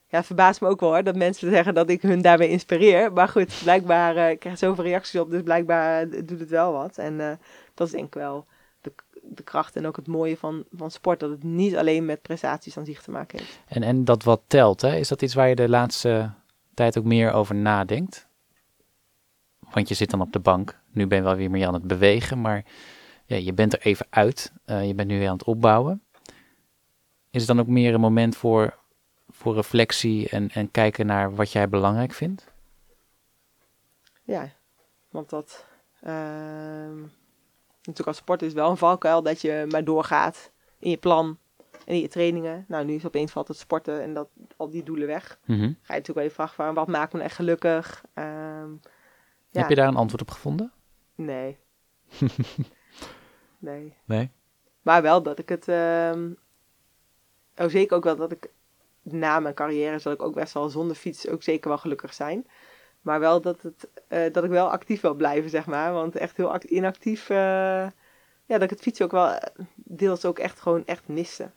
[0.10, 3.14] ja, het verbaast me ook wel hoor, dat mensen zeggen dat ik hun daarmee inspireer.
[3.14, 6.72] Maar goed, blijkbaar, eh, ik krijg zoveel reacties op, dus blijkbaar eh, doet het wel
[6.72, 6.98] wat.
[6.98, 7.32] En eh,
[7.74, 8.46] dat is denk ik wel
[8.82, 11.20] de, de kracht en ook het mooie van, van sport.
[11.20, 13.60] Dat het niet alleen met prestaties aan zich te maken heeft.
[13.68, 14.96] En, en dat wat telt, hè?
[14.96, 16.32] is dat iets waar je de laatste
[16.78, 18.28] tijd ook meer over nadenkt?
[19.60, 20.80] Want je zit dan op de bank.
[20.92, 22.66] Nu ben je wel weer meer aan het bewegen, maar
[23.26, 24.54] ja, je bent er even uit.
[24.66, 26.04] Eh, je bent nu weer aan het opbouwen.
[27.30, 28.78] Is het dan ook meer een moment voor,
[29.30, 32.52] voor reflectie en, en kijken naar wat jij belangrijk vindt?
[34.24, 34.50] Ja,
[35.10, 35.66] want dat...
[36.02, 37.00] ehm,
[37.78, 41.38] natuurlijk als sport is wel een valkuil dat je maar doorgaat in je plan
[41.88, 42.66] en je trainingen.
[42.68, 45.40] Nou, nu is opeens valt het sporten en dat, al die doelen weg.
[45.46, 45.60] Mhm.
[45.62, 48.04] Ga je natuurlijk wel je vragen van wat maakt me nou echt gelukkig?
[48.14, 48.72] Ehm,
[49.50, 50.72] ja, Heb je daar een antwoord op gevonden?
[51.16, 51.58] Nee.
[53.60, 53.94] nee.
[54.06, 54.32] Nee.
[54.82, 55.68] Maar wel dat ik het...
[55.68, 56.30] ehm,
[57.58, 58.50] oh, zeker ook wel dat ik
[59.02, 62.48] na mijn carrière zal ik ook best wel zonder fiets ook zeker wel gelukkig zijn.
[63.02, 65.94] Maar wel dat, het, eh, dat ik wel actief wil blijven, zeg maar.
[65.94, 67.30] Want echt heel act- inactief...
[67.30, 67.38] eh,
[68.46, 71.52] ja, dat ik het fietsen ook wel eh, deels ook echt gewoon echt miste.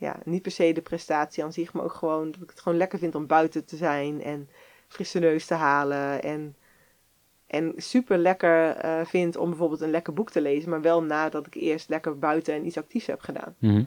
[0.00, 2.78] Ja, niet per se de prestatie aan zich, maar ook gewoon dat ik het gewoon
[2.78, 4.48] lekker vind om buiten te zijn en
[4.88, 6.22] frisse neus te halen.
[6.22, 6.56] En,
[7.46, 11.46] en super lekker eh, vind om bijvoorbeeld een lekker boek te lezen, maar wel nadat
[11.46, 13.54] ik eerst lekker buiten en iets actiefs heb gedaan.
[13.58, 13.84] Mhm.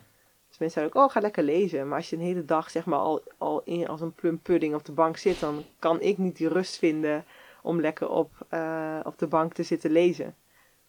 [0.49, 1.87] Dus mensen zeggen ook, oh, ga lekker lezen.
[1.87, 4.75] Maar als je een hele dag zeg maar al, al in, als een plum pudding
[4.75, 7.25] op de bank zit, dan kan ik niet die rust vinden
[7.61, 10.35] om lekker op, eh, op de bank te zitten lezen.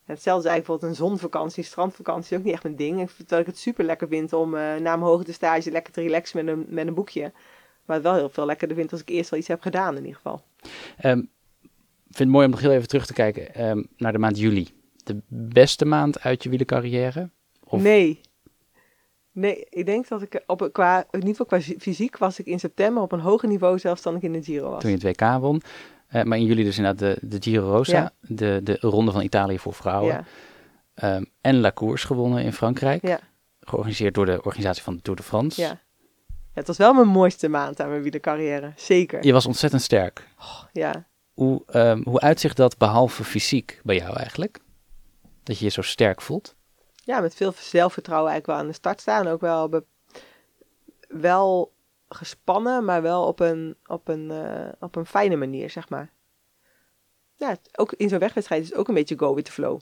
[0.04, 3.10] Hetzelfde is eigenlijk bijvoorbeeld een zonvakantie, strandvakantie ook niet echt mijn ding.
[3.26, 6.44] Dat ik het super lekker vind om eh, na mijn hoogte stage lekker te relaxen
[6.44, 7.32] met een, met een boekje.
[7.84, 10.00] Maar het wel heel veel lekkerder vind als ik eerst al iets heb gedaan in
[10.00, 10.42] ieder geval.
[10.96, 14.18] Ehm, ik vind het mooi om nog heel even terug te kijken ehm, naar de
[14.18, 14.68] maand juli.
[15.04, 17.30] De beste maand uit je wielercarrière?
[17.64, 18.20] Of- Nee.
[19.32, 22.58] Nee, ik denk dat ik op, qua, in ieder geval qua fysiek was ik in
[22.60, 24.80] september op een hoger niveau zelfs dan ik in de Giro was.
[24.80, 25.62] toen je het WK won.
[26.14, 29.58] Eh, maar in juli dus inderdaad de, de Giro Rosa, de, de Ronde van Italië
[29.58, 30.26] voor vrouwen.
[30.94, 33.06] Ehm, en La Course gewonnen in Frankrijk.
[33.06, 33.20] Ja.
[33.60, 35.60] Georganiseerd door de organisatie van de Tour de France.
[35.60, 35.82] ja.
[36.52, 38.72] Het was wel mijn mooiste maand aan mijn wielercarrière.
[38.76, 39.26] Zeker.
[39.26, 40.28] Je was ontzettend sterk.
[40.72, 41.06] Ja.
[41.32, 44.60] Hoe, ehm, hoe uitzicht dat behalve fysiek bij jou eigenlijk?
[45.42, 46.54] Dat je je zo sterk voelt?
[47.04, 49.26] ja, met veel zelfvertrouwen eigenlijk wel aan de start staan.
[49.26, 49.82] Ook wel,
[51.08, 51.73] wel
[52.14, 56.12] gespannen, maar wel op een, op, een, eh, op een fijne manier, zeg maar.
[57.36, 59.80] Ja, ook in zo'n wegwedstrijd is het ook een beetje go with the flow.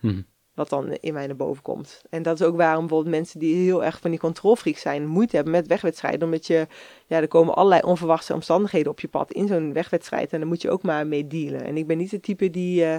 [0.00, 0.22] Mhm.
[0.54, 2.02] Wat dan in mij naar boven komt.
[2.10, 5.34] En dat is ook waarom bijvoorbeeld mensen die heel erg van die controlfreaks zijn, moeite
[5.34, 6.22] hebben met wegwedstrijden.
[6.22, 6.66] Omdat je,
[7.06, 10.32] ja, er komen allerlei onverwachte omstandigheden op je pad in zo'n wegwedstrijd.
[10.32, 11.64] En daar moet je ook maar mee dealen.
[11.64, 12.94] En ik ben niet de type die eh,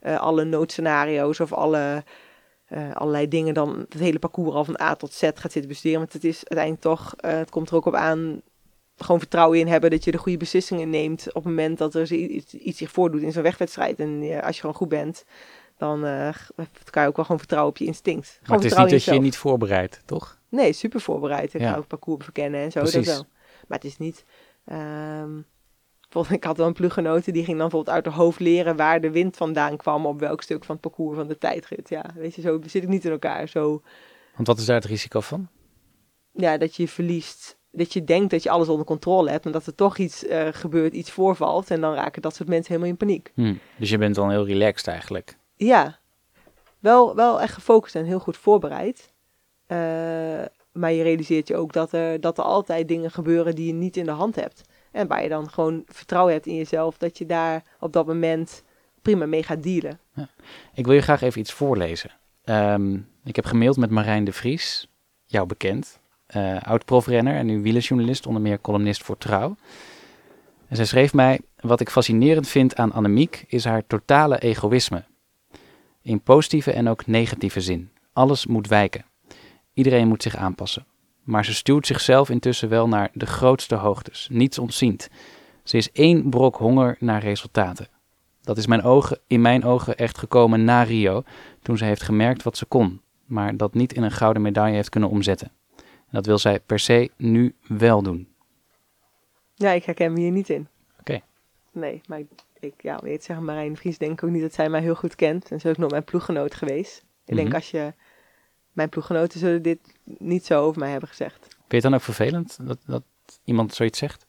[0.00, 2.04] eh, alle noodscenario's of alle,
[2.66, 5.98] eh, allerlei dingen dan het hele parcours al van A tot Z gaat zitten bestuderen.
[6.00, 8.40] Want het is uiteindelijk toch, eh, het komt er ook op aan,
[8.96, 12.12] gewoon vertrouwen in hebben dat je de goede beslissingen neemt op het moment dat er
[12.12, 13.98] iets, iets zich voordoet in zo'n wegwedstrijd.
[13.98, 15.24] En eh, als je gewoon goed bent,
[15.76, 16.00] dan
[16.90, 18.26] kan je ook wel gewoon vertrouwen op je instinct.
[18.26, 20.38] Gewoon Maar het is niet dat je je niet voorbereidt, toch?
[20.48, 21.54] Nee, super voorbereid.
[21.54, 21.70] Ik Ja.
[21.72, 23.06] ga ook parcours verkennen en zo, Precies.
[23.06, 23.26] dat wel.
[23.68, 24.24] Maar het is niet...
[24.64, 25.30] ehm,
[26.30, 29.10] ik had wel een ploeggenote die ging dan bijvoorbeeld uit haar hoofd leren waar de
[29.10, 31.88] wind vandaan kwam op welk stuk van het parcours van de tijdrit.
[31.88, 33.48] Ja, weet je, zo zit ik niet in elkaar.
[33.48, 33.82] Zo,
[34.34, 35.48] Want wat is daar het risico van?
[36.32, 37.58] ja, dat je verliest.
[37.70, 40.48] Dat je denkt dat je alles onder controle hebt, maar dat er toch iets eh,
[40.50, 41.70] gebeurt, iets voorvalt.
[41.70, 43.32] En dan raken dat soort mensen helemaal in paniek.
[43.34, 43.54] Hm.
[43.78, 45.38] Dus je bent dan heel relaxed eigenlijk.
[45.56, 45.98] Ja,
[46.78, 49.12] wel, wel echt gefocust en heel goed voorbereid.
[49.66, 49.78] Eh,
[50.72, 53.96] maar je realiseert je ook dat er, dat er altijd dingen gebeuren die je niet
[53.96, 54.62] in de hand hebt.
[54.96, 58.62] En waar je dan gewoon vertrouwen hebt in jezelf dat je daar op dat moment
[59.02, 60.00] prima mee gaat dealen.
[60.74, 62.10] Ik wil je graag even iets voorlezen.
[62.44, 64.88] Ehm, ik heb gemaild met Marijn de Vries,
[65.24, 65.98] jou bekend.
[66.26, 69.56] eh Oud-profrenner en nu wielerjournalist, onder meer columnist voor Trouw.
[70.68, 75.04] En zij schreef mij, wat ik fascinerend vind aan Annemiek is haar totale egoïsme.
[76.02, 77.90] In positieve en ook negatieve zin.
[78.12, 79.04] Alles moet wijken.
[79.74, 80.86] Iedereen moet zich aanpassen.
[81.26, 85.08] Maar ze stuwt zichzelf intussen wel naar de grootste hoogtes, niets ontziend.
[85.62, 87.88] Ze is één brok honger naar resultaten.
[88.42, 91.22] Dat is mijn ogen, in mijn ogen echt gekomen na Rio,
[91.62, 94.88] toen ze heeft gemerkt wat ze kon, maar dat niet in een gouden medaille heeft
[94.88, 95.52] kunnen omzetten.
[95.76, 98.28] En dat wil zij per se nu wel doen.
[99.54, 100.68] Ja, ik herken me hier niet in.
[101.00, 101.20] Oké.
[101.72, 102.28] Nee, maar ik,
[102.60, 105.14] ik ja, weet zeggen, Marijn Vries denk ik ook niet dat zij mij heel goed
[105.14, 105.50] kent.
[105.50, 107.04] En ze is ook nog mijn ploeggenoot geweest.
[107.24, 107.56] Ik denk Mhm.
[107.56, 107.94] als je...
[108.76, 111.38] Mijn ploeggenoten zullen dit niet zo over mij hebben gezegd.
[111.38, 113.02] Vind je het dan ook vervelend dat, dat
[113.44, 114.26] iemand zoiets zegt?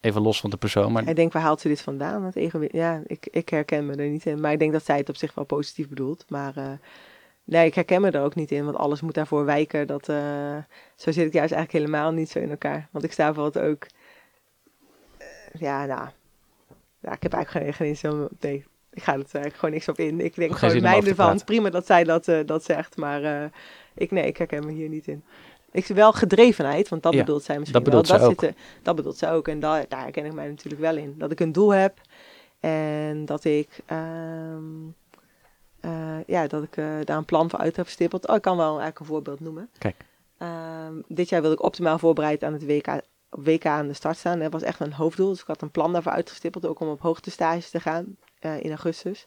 [0.00, 2.22] Even los van de persoon, maar Ik denk, waar haalt ze dit vandaan?
[2.22, 4.40] Het ego ja, ik, ik herken me er niet in.
[4.40, 6.24] Maar ik denk dat zij het op zich wel positief bedoelt.
[6.28, 6.72] Maar eh,
[7.44, 8.64] nee, ik herken me er ook niet in.
[8.64, 9.86] Want alles moet daarvoor wijken.
[9.86, 10.56] Dat, eh,
[10.96, 12.88] zo zit ik juist eigenlijk helemaal niet zo in elkaar.
[12.90, 13.86] Want ik sta bijvoorbeeld ook...
[15.18, 16.08] eh, ja, nou...
[17.00, 18.28] Ja, ik heb eigenlijk geen, geen zo...
[18.40, 18.64] Nee,
[18.98, 20.20] ik ga er eigenlijk gewoon niks op in.
[20.20, 21.44] Ik denk Geen gewoon mij ervan.
[21.44, 22.96] Prima dat zij dat, eh, dat zegt.
[22.96, 23.48] Maar eh,
[23.94, 25.22] ik, nee, ik herken me hier niet in.
[25.72, 28.18] Ik zie wel gedrevenheid, want dat Ja, bedoelt zij misschien dat bedoelt wel.
[28.18, 28.40] zij ook.
[28.40, 29.48] zit er- dat bedoelt zij ook.
[29.48, 31.14] En daar, daar herken ik mij natuurlijk wel in.
[31.18, 32.00] Dat ik een doel heb
[32.60, 34.62] en dat ik, ehm,
[35.80, 38.26] eh, ja, dat ik eh, daar een plan voor uit heb gestippeld.
[38.28, 39.70] Oh, ik kan wel eigenlijk een voorbeeld noemen.
[39.78, 39.96] Kijk.
[40.38, 44.38] Ehm, dit jaar wilde ik optimaal voorbereid aan het WK, WK aan de start staan.
[44.38, 45.28] Dat was echt een hoofddoel.
[45.28, 48.68] Dus ik had een plan daarvoor uitgestippeld, ook om op hoogtestages te gaan eh, in
[48.70, 49.24] augustus.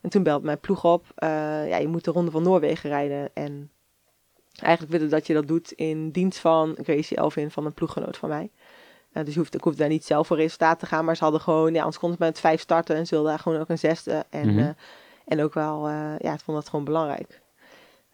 [0.00, 1.04] En toen belde mijn ploeg op.
[1.14, 1.28] eh,
[1.68, 3.30] ja, je moet de Ronde van Noorwegen rijden.
[3.34, 3.70] En
[4.60, 8.28] eigenlijk willen dat je dat doet in dienst van Gracie Elvin, van een ploeggenoot van
[8.28, 8.50] mij.
[9.12, 11.04] Eh, dus je hoeft, ik hoefde daar niet zelf voor resultaat te gaan.
[11.04, 12.96] Maar ze hadden gewoon, ja, anders konden ze met vijf starten.
[12.96, 14.24] En ze wilden daar gewoon ook een zesde.
[14.30, 14.72] En, Mhm.
[15.26, 15.88] en ook wel,
[16.18, 17.40] ja, ik vond dat gewoon belangrijk.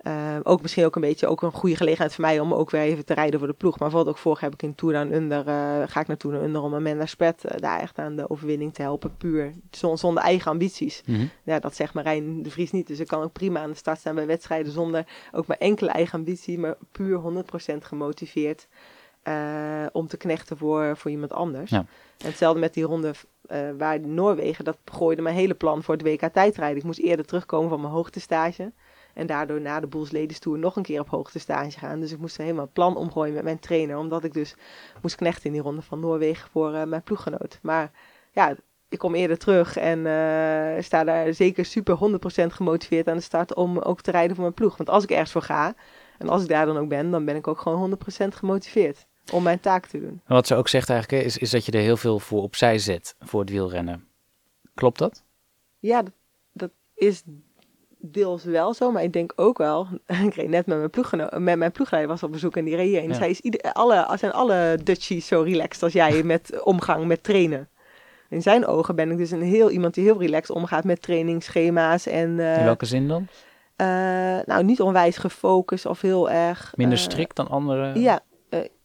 [0.07, 2.81] Eh, ook misschien ook een beetje ook een goede gelegenheid voor mij om ook weer
[2.81, 3.79] even te rijden voor de ploeg.
[3.79, 6.35] Maar bijvoorbeeld ook vorig heb ik in Tour Down Under, eh, ga ik naar Tour
[6.37, 9.17] Down Under om Amanda Spet eh, daar echt aan de overwinning te helpen.
[9.17, 11.03] Puur, zon- zonder eigen ambities.
[11.07, 11.27] Mhm.
[11.43, 12.87] Ja, dat zegt Marijn de Vries niet.
[12.87, 15.91] Dus ik kan ook prima aan de start staan bij wedstrijden zonder ook maar enkele
[15.91, 18.69] eigen ambitie, maar puur 100% gemotiveerd
[19.93, 21.71] om te knechten voor, voor iemand anders.
[21.71, 21.79] Ja.
[22.19, 23.13] En hetzelfde met die ronde
[23.79, 26.77] waar Noorwegen, dat gooide mijn hele plan voor het WK tijdrijden.
[26.77, 28.73] Ik moest eerder terugkomen van mijn hoogtestage.
[29.17, 32.01] En daardoor na de Boels Ladies Tour nog een keer op hoogtestage gaan.
[32.01, 33.97] Dus ik moest helemaal het plan omgooien met mijn trainer.
[33.97, 34.55] Omdat ik dus
[35.03, 37.59] moest knechten in die ronde van Noorwegen voor eh, mijn ploeggenoot.
[37.63, 37.91] Maar
[38.33, 38.57] ja,
[38.89, 41.99] ik kom eerder terug en eh, sta daar zeker super
[42.43, 44.77] 100% gemotiveerd aan de start om ook te rijden voor mijn ploeg.
[44.77, 45.75] Want als ik ergens voor ga
[46.19, 49.43] en als ik daar dan ook ben, dan ben ik ook gewoon 100% gemotiveerd om
[49.43, 50.21] mijn taak te doen.
[50.25, 52.79] En wat ze ook zegt eigenlijk, is, is dat je er heel veel voor opzij
[52.79, 54.09] zet voor het wielrennen.
[54.75, 55.25] Klopt dat?
[55.79, 56.13] Ja, dat,
[56.53, 57.23] dat is
[58.11, 59.87] deels wel zo, maar ik denk ook wel.
[60.27, 62.95] Ik reed net met mijn ploeggeno- met mijn ploegleider was op bezoek en die reed
[62.95, 63.09] heen.
[63.09, 63.15] Ja.
[63.15, 67.69] Zij is ieder, alle, zijn alle Dutchies zo relaxed als jij met omgang met trainen.
[68.29, 72.07] In zijn ogen ben ik dus een heel iemand die heel relaxed omgaat met trainingsschema's
[72.07, 73.27] en eh, In welke zin dan?
[73.77, 73.87] eh,
[74.45, 77.99] nou niet onwijs gefocust of heel erg Minder eh, strikt dan andere?
[78.01, 78.21] Ja,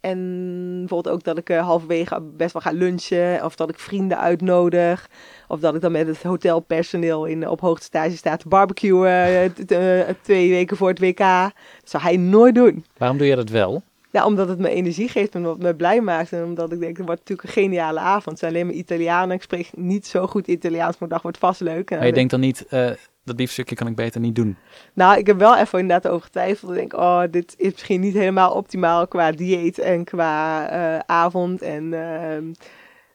[0.02, 3.45] en bijvoorbeeld ook dat ik eh, halverwege best wel ga lunchen.
[3.45, 5.10] Of dat ik vrienden uitnodig.
[5.47, 9.08] Of dat ik dan met het hotelpersoneel in, op hoogtestage sta te barbecuen.
[9.08, 11.18] eh, eh, twee weken voor het WK.
[11.18, 12.86] Dat zou hij nooit doen.
[12.97, 13.82] Waarom doe je dat wel?
[14.12, 16.32] Ja, omdat het me energie geeft en wat me blij maakt.
[16.34, 18.26] En omdat ik denk, het wordt natuurlijk een geniale avond.
[18.26, 19.36] Het zijn alleen maar Italianen.
[19.36, 21.89] Ik spreek niet zo goed Italiaans, maar dacht, wordt vast leuk.
[21.89, 22.89] Maar je denkt dan niet, eh,
[23.24, 24.57] dat biefstukje kan ik beter niet doen.
[24.93, 26.72] Nou, ik heb wel even inderdaad over getwijfeld.
[26.72, 31.62] Ik denk, oh, dit is misschien niet helemaal optimaal qua dieet en qua eh, avond.
[31.62, 32.45] En, ehm,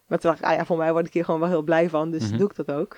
[0.07, 1.89] maar toen dacht ik, ah ja, voor mij word ik hier gewoon wel heel blij
[1.89, 2.11] van.
[2.11, 2.37] Dus Mhm.
[2.39, 2.95] doe ik dat ook.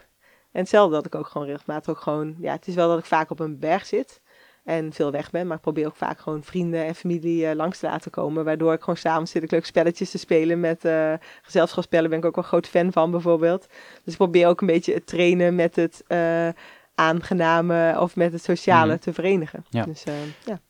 [0.52, 2.34] En hetzelfde dat ik ook gewoon regelmatig ook gewoon...
[2.38, 4.20] Ja, het is wel dat ik vaak op een berg zit
[4.68, 5.46] en veel weg ben.
[5.46, 8.44] Maar ik probeer ook vaak gewoon vrienden en familie eh, langs te laten komen.
[8.44, 10.60] Waardoor ik gewoon s'avonds zit ik leuke spelletjes te spelen.
[10.60, 11.12] Met eh
[11.42, 13.66] gezelschapsspellen ben ik ook wel groot fan van bijvoorbeeld.
[14.04, 16.02] Dus ik probeer ook een beetje het trainen met het...
[16.06, 16.48] eh,
[16.94, 19.00] aangename of met het sociale Mhm.
[19.02, 19.64] te verenigen.
[19.70, 19.84] Ja.
[19.84, 20.14] Dus eh,
[20.44, 20.60] ja.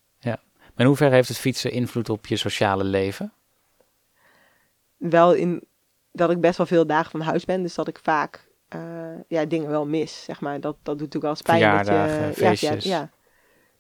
[0.75, 3.33] Maar in hoeverre heeft het fietsen invloed op je sociale leven?
[4.97, 5.63] wel in
[6.13, 8.47] dat ik best wel veel dagen van huis ben, dus dat ik vaak
[9.29, 10.61] ja, dingen wel mis, zeg maar.
[10.61, 12.85] Dat, dat doet natuurlijk wel dat Verjaardagen, je, feestjes.
[12.85, 13.11] Ja, ja.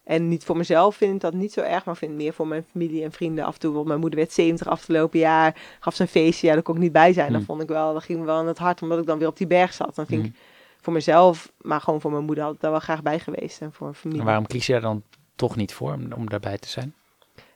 [0.09, 2.64] En niet voor mezelf vind ik dat niet zo erg, maar vind meer voor mijn
[2.70, 3.44] familie en vrienden.
[3.44, 6.52] Af en toe, want mijn moeder werd 70 afgelopen jaar, gaf ze een feestje, ja,
[6.52, 7.26] daar kon ik niet bij zijn.
[7.26, 7.44] Dat Hmm.
[7.46, 9.36] vond ik wel, dat ging me wel aan het hart, omdat ik dan weer op
[9.36, 9.94] die berg zat.
[9.94, 10.30] Dan vind Mhm.
[10.30, 10.36] ik
[10.80, 13.72] voor mezelf, maar gewoon voor mijn moeder had ik daar wel graag bij geweest en
[13.72, 14.20] voor mijn familie.
[14.20, 15.02] En waarom kies je daar dan
[15.36, 16.94] toch niet voor om, om daarbij te zijn?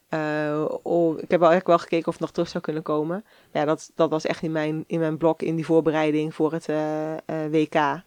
[0.09, 3.25] Eh, oh, ik heb wel eigenlijk wel gekeken of het nog terug zou kunnen komen.
[3.53, 6.69] Ja, dat, dat was echt in mijn, in mijn blok in die voorbereiding voor het
[6.69, 7.19] eh, eh,
[7.51, 8.03] WK.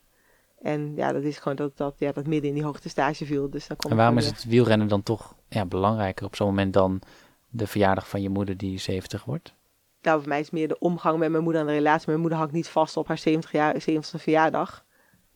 [0.65, 3.49] En ja, dat is gewoon dat dat, ja, dat midden in die hoogtestage viel.
[3.49, 7.01] Dus dan En waarom is het wielrennen dan toch ja, belangrijker op zo'n moment dan
[7.49, 9.53] de verjaardag van je moeder die 70 wordt?
[10.01, 12.07] Nou, voor mij is het meer de omgang met mijn moeder en de relatie.
[12.07, 14.85] Mijn moeder hangt niet vast op haar 70 jaar, 70ste verjaardag.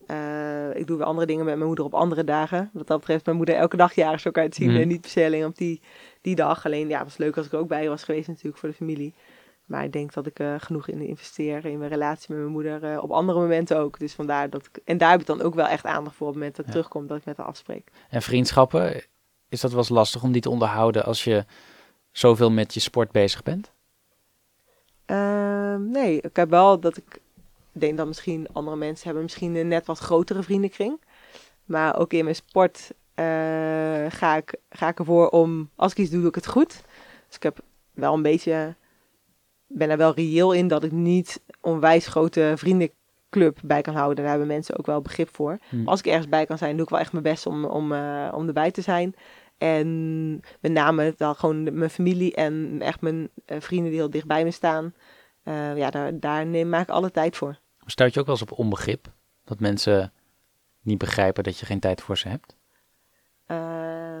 [0.06, 2.70] Eh, ik doe weer andere dingen met mijn moeder op andere dagen.
[2.72, 4.70] Wat dat betreft, mijn moeder elke dag jarig zo kan zien.
[4.70, 4.80] Mhm.
[4.80, 5.80] En niet per se alleen op die,
[6.20, 6.66] die dag.
[6.66, 8.74] Alleen, ja, het was leuk als ik er ook bij was geweest natuurlijk voor de
[8.74, 9.14] familie.
[9.70, 12.84] Maar ik denk dat ik eh, genoeg in investeer in mijn relatie met mijn moeder.
[12.84, 13.98] eh, op andere momenten ook.
[13.98, 14.80] Dus vandaar dat ik...
[14.84, 16.72] En daar heb ik dan ook wel echt aandacht voor op het moment dat ik
[16.72, 16.78] Ja.
[16.78, 17.06] terugkom.
[17.06, 17.90] Dat ik met haar afspreek.
[18.08, 19.02] En vriendschappen,
[19.48, 21.44] is dat wel eens lastig om die te onderhouden als je
[22.10, 23.72] zoveel met je sport bezig bent?
[25.06, 27.20] Ehm, nee, ik heb wel dat ik
[27.72, 31.00] denk dat misschien andere mensen hebben misschien een net wat grotere vriendenkring.
[31.64, 33.24] Maar ook in mijn sport eh,
[34.08, 36.82] ga, ik, ga ik ervoor om, als ik iets doe, doe ik het goed.
[37.26, 37.58] Dus ik heb
[37.92, 38.74] wel een beetje,
[39.72, 44.16] ben er wel reëel in dat ik niet onwijs grote vriendenclub bij kan houden.
[44.16, 45.58] Daar hebben mensen ook wel begrip voor.
[45.68, 45.76] Hm.
[45.76, 47.92] Maar als ik ergens bij kan zijn, doe ik wel echt mijn best om, om,
[47.92, 49.14] eh, om erbij te zijn.
[49.58, 54.26] En met name dan gewoon mijn familie en echt mijn eh, vrienden die heel dicht
[54.26, 54.94] bij me staan.
[55.42, 57.58] Eh, ja, daar, daar neem, maak ik alle tijd voor.
[57.86, 59.12] Stuit je ook wel eens op onbegrip?
[59.44, 60.12] Dat mensen
[60.82, 62.56] niet begrijpen dat je geen tijd voor ze hebt?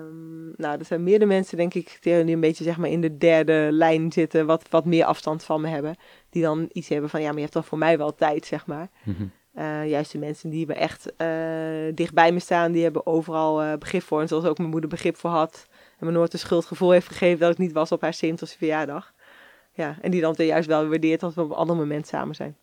[0.00, 3.18] Ehm, nou, er zijn meerdere mensen, denk ik, die een beetje zeg maar, in de
[3.18, 5.96] derde lijn zitten, wat, wat meer afstand van me hebben.
[6.30, 8.66] Die dan iets hebben van, ja, maar je hebt dan voor mij wel tijd, zeg
[8.66, 8.88] maar.
[9.04, 9.24] Mhm.
[9.52, 13.62] Eh, juist de mensen die me echt eh, dicht bij me staan, die hebben overal
[13.62, 14.20] eh, begrip voor.
[14.20, 15.66] En zoals ook mijn moeder begrip voor had.
[15.98, 19.12] En me nooit een schuldgevoel heeft gegeven dat ik niet was op haar 70ste verjaardag.
[19.72, 22.56] Ja, en die dan juist wel waardeert als we op een ander moment samen zijn.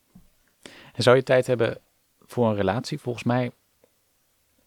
[0.93, 1.77] En zou je tijd hebben
[2.25, 2.99] voor een relatie?
[2.99, 3.51] Volgens mij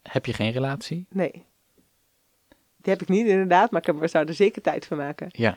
[0.03, 1.07] heb je geen relatie.
[1.11, 1.45] Nee.
[2.83, 5.29] Die heb ik niet inderdaad, maar ik heb, zou er zeker tijd voor maken.
[5.31, 5.57] Ja.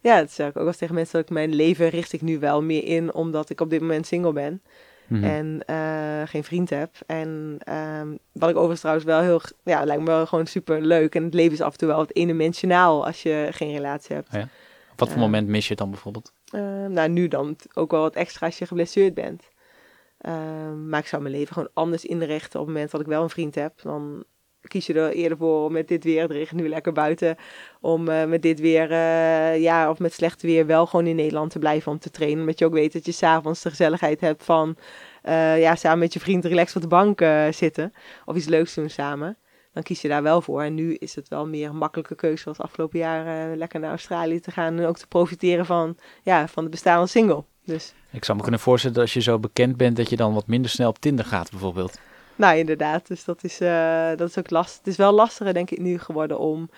[0.00, 2.38] Ja, dat zeg ik ook eens tegen mensen dat ik mijn leven richt ik nu
[2.38, 4.62] wel meer in, omdat ik op dit moment single ben.
[5.06, 5.24] Mhm.
[5.24, 6.90] En eh, geen vriend heb.
[7.06, 9.40] En ehm, wat ik overigens trouwens wel heel...
[9.64, 11.14] Ja, lijkt me wel gewoon super leuk.
[11.14, 14.28] En het leven is af en toe wel wat eendimensionaal als je geen relatie hebt.
[14.28, 14.48] Op
[14.96, 16.32] wat voor eh, moment mis je het dan bijvoorbeeld?
[16.50, 19.48] Ehm, nou, nu dan ook wel wat extra als je geblesseerd bent.
[20.18, 23.22] Ehm, maar ik zou mijn leven gewoon anders inrichten op het moment dat ik wel
[23.22, 23.72] een vriend heb.
[23.82, 24.24] Dan
[24.62, 27.36] kies je er eerder voor om met dit weer, het regent nu lekker buiten,
[27.80, 31.50] om eh, met dit weer, eh, ja, of met slecht weer wel gewoon in Nederland
[31.50, 32.40] te blijven om te trainen.
[32.40, 34.76] Omdat je ook weet dat je s'avonds de gezelligheid hebt van,
[35.22, 37.20] eh, ja, samen met je vriend relaxed op de bank
[37.54, 37.92] zitten.
[38.24, 39.36] Of iets leuks doen samen.
[39.72, 40.62] Dan kies je daar wel voor.
[40.62, 44.40] En nu is het wel meer een makkelijke keuze zoals afgelopen jaar lekker naar Australië
[44.40, 44.78] te gaan.
[44.78, 47.44] En ook te profiteren van, ja, van de bestaande single.
[47.64, 50.34] Dus Ik zou me kunnen voorstellen dat als je zo bekend bent, dat je dan
[50.34, 51.98] wat minder snel op Tinder gaat bijvoorbeeld.
[52.38, 53.06] Nou, inderdaad.
[53.06, 54.78] Dus dat is, eh, dat is ook lastig.
[54.78, 56.70] Het is wel lastiger, denk ik, nu geworden om.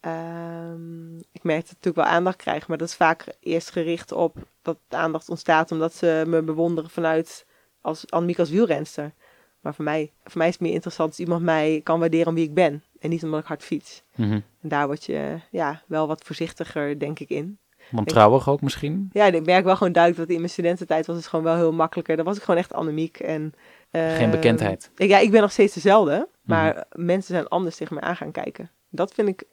[0.00, 4.12] ehm, ik merk dat ik natuurlijk wel aandacht krijg, maar dat is vaak eerst gericht
[4.12, 7.46] op dat de aandacht ontstaat omdat ze me bewonderen vanuit
[7.80, 9.12] als Annemiek als wielrenster.
[9.60, 12.34] Maar voor mij, voor mij is het meer interessant als iemand mij kan waarderen om
[12.34, 14.02] wie ik ben en niet omdat ik hard fiets.
[14.14, 14.32] Mhm.
[14.32, 17.58] En daar word je ja, wel wat voorzichtiger, denk ik, in.
[17.90, 19.10] Wantrouwig ook misschien.
[19.12, 21.72] Ja, ik merk wel gewoon duidelijk dat in mijn studententijd was het gewoon wel heel
[21.72, 22.16] makkelijker.
[22.16, 23.18] Dan was ik gewoon echt Annemiek.
[23.18, 23.54] En,
[23.90, 24.90] Geen ehm, bekendheid.
[24.96, 28.30] ik- ja, ik ben nog steeds dezelfde, maar mensen zijn anders tegen me aan gaan
[28.32, 28.70] kijken.
[28.90, 29.44] Dat vind ik,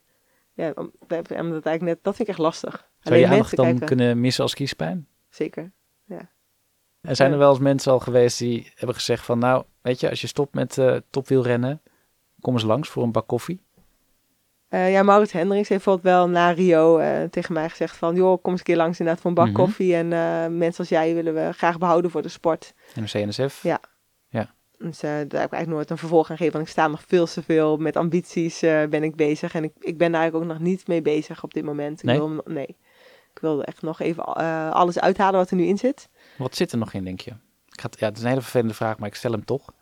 [0.52, 0.72] ja,
[1.06, 2.70] dat, eigenlijk net, dat vind ik echt lastig.
[2.70, 5.08] Zou Alleen je aandacht dan kijken- kunnen missen als kiespijn?
[5.28, 5.72] Zeker.
[7.00, 7.34] Er zijn Ja.
[7.34, 9.38] er wel eens mensen al geweest die hebben gezegd van...
[9.38, 11.82] nou, weet je, als je stopt met eh topwielrennen...
[12.40, 13.62] kom eens langs voor een bak koffie.
[14.68, 18.14] Eh, ja, Maurits Hendricks heeft bijvoorbeeld wel na Rio eh, tegen mij gezegd van...
[18.14, 19.56] joh, kom eens een keer langs inderdaad voor een bak Mhm.
[19.56, 19.94] koffie.
[19.94, 20.08] En
[20.58, 22.74] mensen als jij willen we graag behouden voor de sport.
[22.94, 23.62] NRC, NSF.
[23.62, 23.80] Ja.
[24.78, 26.52] Dus eh, daar heb ik eigenlijk nooit een vervolg aan gegeven.
[26.52, 29.54] Want ik sta nog veel te veel met ambities eh, ben ik bezig.
[29.54, 31.98] En ik, ik ben daar eigenlijk ook nog niet mee bezig op dit moment.
[31.98, 32.18] Ik Nee?
[32.18, 32.76] Wil, nee.
[33.34, 36.08] Ik wil echt nog even eh, alles uithalen wat er nu in zit.
[36.36, 37.30] Wat zit er nog in, denk je?
[37.68, 39.72] Ik ga ja, het is een hele vervelende vraag, maar ik stel hem toch.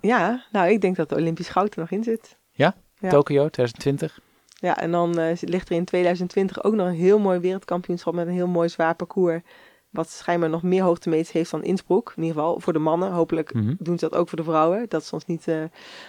[0.00, 2.36] Ja, nou, ik denk dat de Olympisch goud er nog in zit.
[2.52, 2.74] Ja.
[3.00, 4.20] Tokio 2020.
[4.54, 8.32] Ja, en dan ligt er in 2020 ook nog een heel mooi wereldkampioenschap met een
[8.32, 9.42] heel mooi zwaar parcours.
[9.90, 12.12] Wat schijnbaar nog meer hoogtemeters heeft dan Innsbruck.
[12.16, 13.10] In ieder geval voor de mannen.
[13.12, 13.74] Hopelijk Mhm.
[13.78, 14.88] doen ze dat ook voor de vrouwen.
[14.88, 15.62] Dat ze ons niet eh,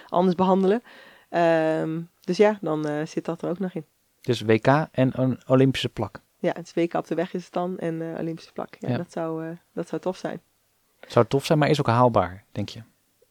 [0.08, 0.82] anders behandelen.
[1.28, 3.84] Ehm, dus ja, dan eh, zit dat er ook nog in.
[4.20, 6.20] Dus WK en een Olympische plak.
[6.38, 8.76] Ja, het WK op de weg is het dan en eh, Olympische plak.
[8.78, 8.96] Ja, Ja.
[8.96, 10.40] Dat, zou, dat zou tof zijn.
[11.06, 12.82] Zou tof zijn, maar is ook haalbaar, denk je?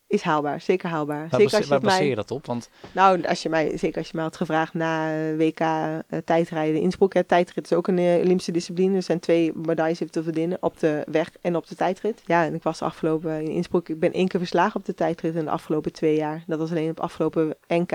[0.10, 1.28] Is haalbaar, zeker haalbaar.
[1.30, 2.46] Waar, zeker als je waar baseer je dat op?
[2.46, 5.98] Want Nou, als je mij, zeker als je mij had gevraagd na eh, WK eh,
[6.26, 7.14] tijdrijden in Innsbruck.
[7.14, 8.96] Hè, tijdrit is ook een eh, Olympische discipline.
[8.96, 12.22] Er zijn twee medailles te verdienen op de weg en op de tijdrit.
[12.26, 13.90] Ja, en ik was afgelopen in Innsbruck.
[13.90, 16.44] Ik ben één keer verslagen op de tijdrit in de afgelopen twee jaar.
[16.48, 17.92] Dat was alleen op afgelopen NK.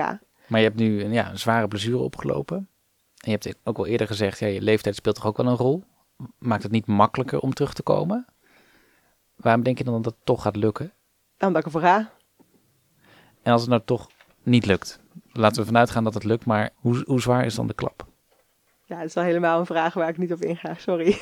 [0.47, 2.57] Maar je hebt nu een, ja, een zware blessure opgelopen.
[2.57, 5.57] En je hebt ook al eerder gezegd, ja, je leeftijd speelt toch ook wel een
[5.57, 5.83] rol.
[6.37, 8.25] Maakt het niet makkelijker om terug te komen?
[9.35, 10.93] Waarom denk je dan dat het toch gaat lukken?
[11.39, 12.09] Omdat ik ervoor ga.
[13.41, 14.09] En als het nou toch
[14.43, 14.99] niet lukt?
[15.31, 18.05] Laten we vanuit gaan dat het lukt, maar hoe, hoe zwaar is dan de klap?
[18.85, 20.73] Ja, dat is wel helemaal een vraag waar ik niet op inga.
[20.77, 21.17] Sorry.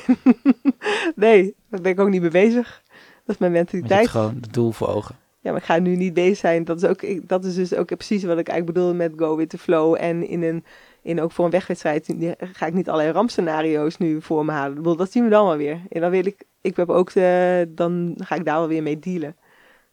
[1.16, 2.82] nee, daar ben ik ook niet mee bezig.
[3.24, 4.00] Dat is mijn mentaliteit.
[4.00, 5.16] hebt gewoon het doel voor ogen.
[5.40, 6.64] Ja, maar ik ga nu niet bezig zijn.
[6.64, 9.48] Dat is, ook, dat is dus ook precies wat ik eigenlijk bedoel met Go with
[9.48, 9.96] the Flow.
[9.98, 10.64] En in een,
[11.02, 14.96] in ook voor een wegwedstrijd ga ik niet allerlei rampscenario's nu voor me halen.
[14.96, 15.80] Dat zien we dan wel weer.
[15.88, 18.98] En dan wil ik, ik heb ook, de, dan ga ik daar wel weer mee
[18.98, 19.36] dealen.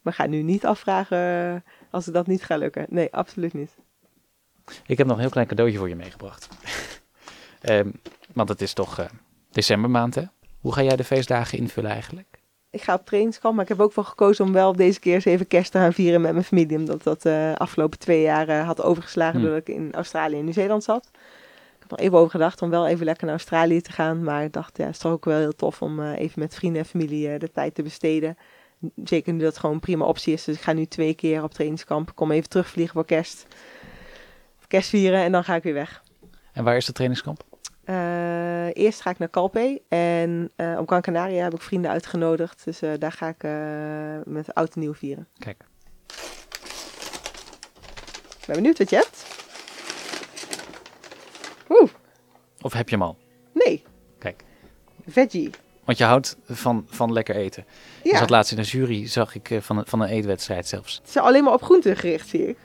[0.02, 2.86] Maar ga nu niet afvragen eh, als het dat niet gaat lukken.
[2.90, 3.78] Nee, absoluut niet.
[4.86, 6.48] Ik heb nog een heel klein cadeautje voor je meegebracht.
[7.62, 7.90] Ehm,
[8.34, 9.06] want het is toch eh,
[9.52, 10.24] decembermaand, hè?
[10.60, 12.40] Hoe ga jij de feestdagen invullen eigenlijk?
[12.70, 15.26] Ik ga op trainingskamp, maar ik heb ook wel gekozen om wel deze keer eens
[15.26, 16.78] even kerst te gaan vieren met mijn familie.
[16.78, 19.44] Omdat dat de afgelopen twee jaar eh, had overgeslagen Hmm.
[19.50, 21.10] doordat ik in Australië en Nieuw-Zeeland zat.
[21.76, 24.24] Ik heb er even over gedacht om wel even lekker naar Australië te gaan.
[24.24, 26.56] Maar ik dacht, ja, het is toch ook wel heel tof om eh, even met
[26.56, 28.38] vrienden en familie eh, de tijd te besteden.
[29.04, 30.44] Zeker nu dat het gewoon een prima optie is.
[30.44, 32.10] Dus ik ga nu twee keer op trainingskamp.
[32.10, 33.46] Ik kom even terugvliegen voor kerst.
[34.68, 36.04] Kerst vieren en dan ga ik weer weg.
[36.54, 37.44] En waar is de trainingskamp?
[37.84, 42.64] Eh, eerst ga ik naar Calpe en eh, op Gran Canaria heb ik vrienden uitgenodigd.
[42.66, 43.44] Dus eh, daar ga ik
[44.28, 45.28] met oud en nieuw vieren.
[45.38, 45.64] Kijk.
[48.40, 49.26] Ik ben benieuwd wat je hebt.
[51.70, 51.90] Oeh,
[52.62, 53.18] Of heb je hem al?
[53.54, 53.84] nee.
[54.20, 54.44] Kijk.
[55.08, 55.50] Veggie.
[55.92, 57.66] Want je houdt van, van lekker eten.
[58.04, 60.96] Ja, zat laatst in een jury, zag ik, eh, van een, van een eetwedstrijd zelfs.
[60.96, 62.58] het is alleen maar op groenten gericht, zie ik.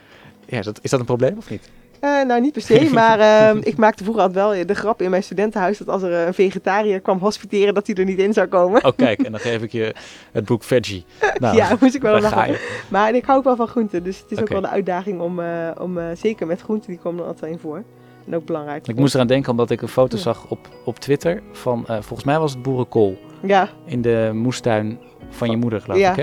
[0.46, 1.68] Ja, is dat, is dat een probleem of niet?
[2.00, 5.10] Eh, nou, niet per se, maar ehm, ik maakte vroeger altijd wel de grap in
[5.10, 8.46] mijn studentenhuis dat als er een vegetariër kwam hospiteren, dat hij er niet in zou
[8.46, 8.84] komen.
[8.84, 9.94] Oh, kijk, en dan geef ik je
[10.32, 11.04] het boek Veggie.
[11.38, 12.56] Nou, ja, moest ik wel lachen.
[12.88, 15.40] Maar ik hou ook wel van groenten, dus het is ook wel de uitdaging om,
[15.40, 17.82] eh, om eh, zeker met groenten, die komen er altijd in voor.
[18.26, 18.88] En ook belangrijk.
[18.88, 20.22] Ik moest eraan denken omdat ik een foto Ja.
[20.22, 23.16] zag op, op Twitter van, eh, volgens mij was het boerenkool.
[23.42, 24.98] Ja, In de moestuin
[25.30, 26.10] van je moeder, geloof Ja.
[26.10, 26.22] ik, hè?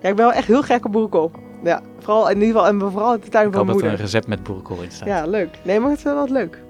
[0.00, 1.30] ja, ik ben wel echt heel gek op boerenkool.
[1.62, 3.82] Ja, vooral in ieder geval, en vooral in de tuin Ik van hoop dat er
[3.82, 4.00] mijn een moeder.
[4.00, 5.08] recept met boerenkool in staat.
[5.08, 5.58] Ja, leuk.
[5.64, 6.62] Nee, maar het is wel wat leuk.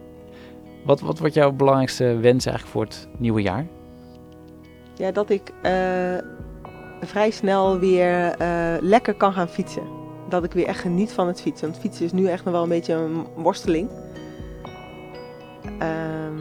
[0.84, 3.66] Wat, wat wordt jouw belangrijkste wens eigenlijk voor het nieuwe jaar?
[4.94, 5.72] Ja, dat ik eh,
[7.00, 9.82] vrij snel weer eh, lekker kan gaan fietsen.
[10.28, 11.68] Dat ik weer echt geniet van het fietsen.
[11.68, 13.88] Want fietsen is nu echt nog wel een beetje een worsteling.
[15.78, 16.34] Ehm,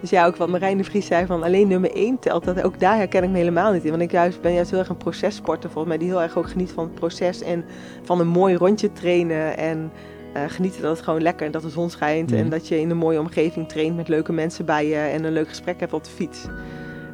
[0.00, 2.44] dus ja, ook wat Marijn de Vries zei van alleen nummer 1 telt.
[2.44, 3.90] Dat, ook daar herken ik me helemaal niet in.
[3.90, 5.98] Want ik juist, ben juist heel erg een processporter volgens mij.
[5.98, 7.64] Die heel erg ook geniet van het proces en
[8.02, 9.56] van een mooi rondje trainen.
[9.56, 9.92] En
[10.32, 12.30] eh, genieten dat het gewoon lekker en dat de zon schijnt.
[12.30, 12.38] Mhm.
[12.38, 14.96] En dat je in een mooie omgeving traint met leuke mensen bij je.
[14.96, 16.46] En een leuk gesprek hebt op de fiets.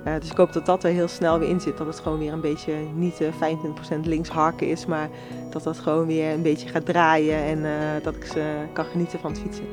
[0.05, 1.79] Eh, dus ik hoop dat dat er heel snel weer in zit.
[1.79, 4.87] Dat het gewoon weer een beetje niet eh 25% links harken is.
[4.87, 5.09] Maar
[5.51, 7.45] dat dat gewoon weer een beetje gaat draaien.
[7.45, 7.65] En
[8.03, 8.43] dat ik ze
[8.73, 9.65] kan genieten van het fietsen.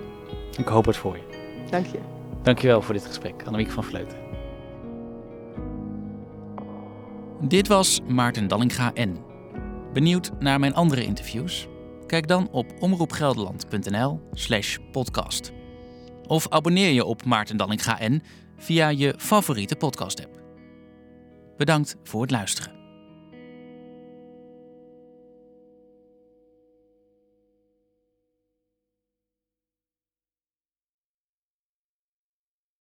[0.58, 1.31] Ik hoop het voor je.
[1.72, 2.00] Dank je.
[2.42, 4.18] Dankjewel voor dit gesprek, Annemiek van Vleuten.
[7.42, 9.18] Dit was Maarten Dallinga N.
[9.94, 11.68] Benieuwd naar mijn andere interviews?
[12.08, 15.52] Kijk dan op omroepgelderland.nl slash podcast.
[16.28, 18.22] Of abonneer je op Maarten Dallinga N
[18.58, 20.42] via je favoriete podcast app.
[21.58, 22.81] Bedankt voor het luisteren.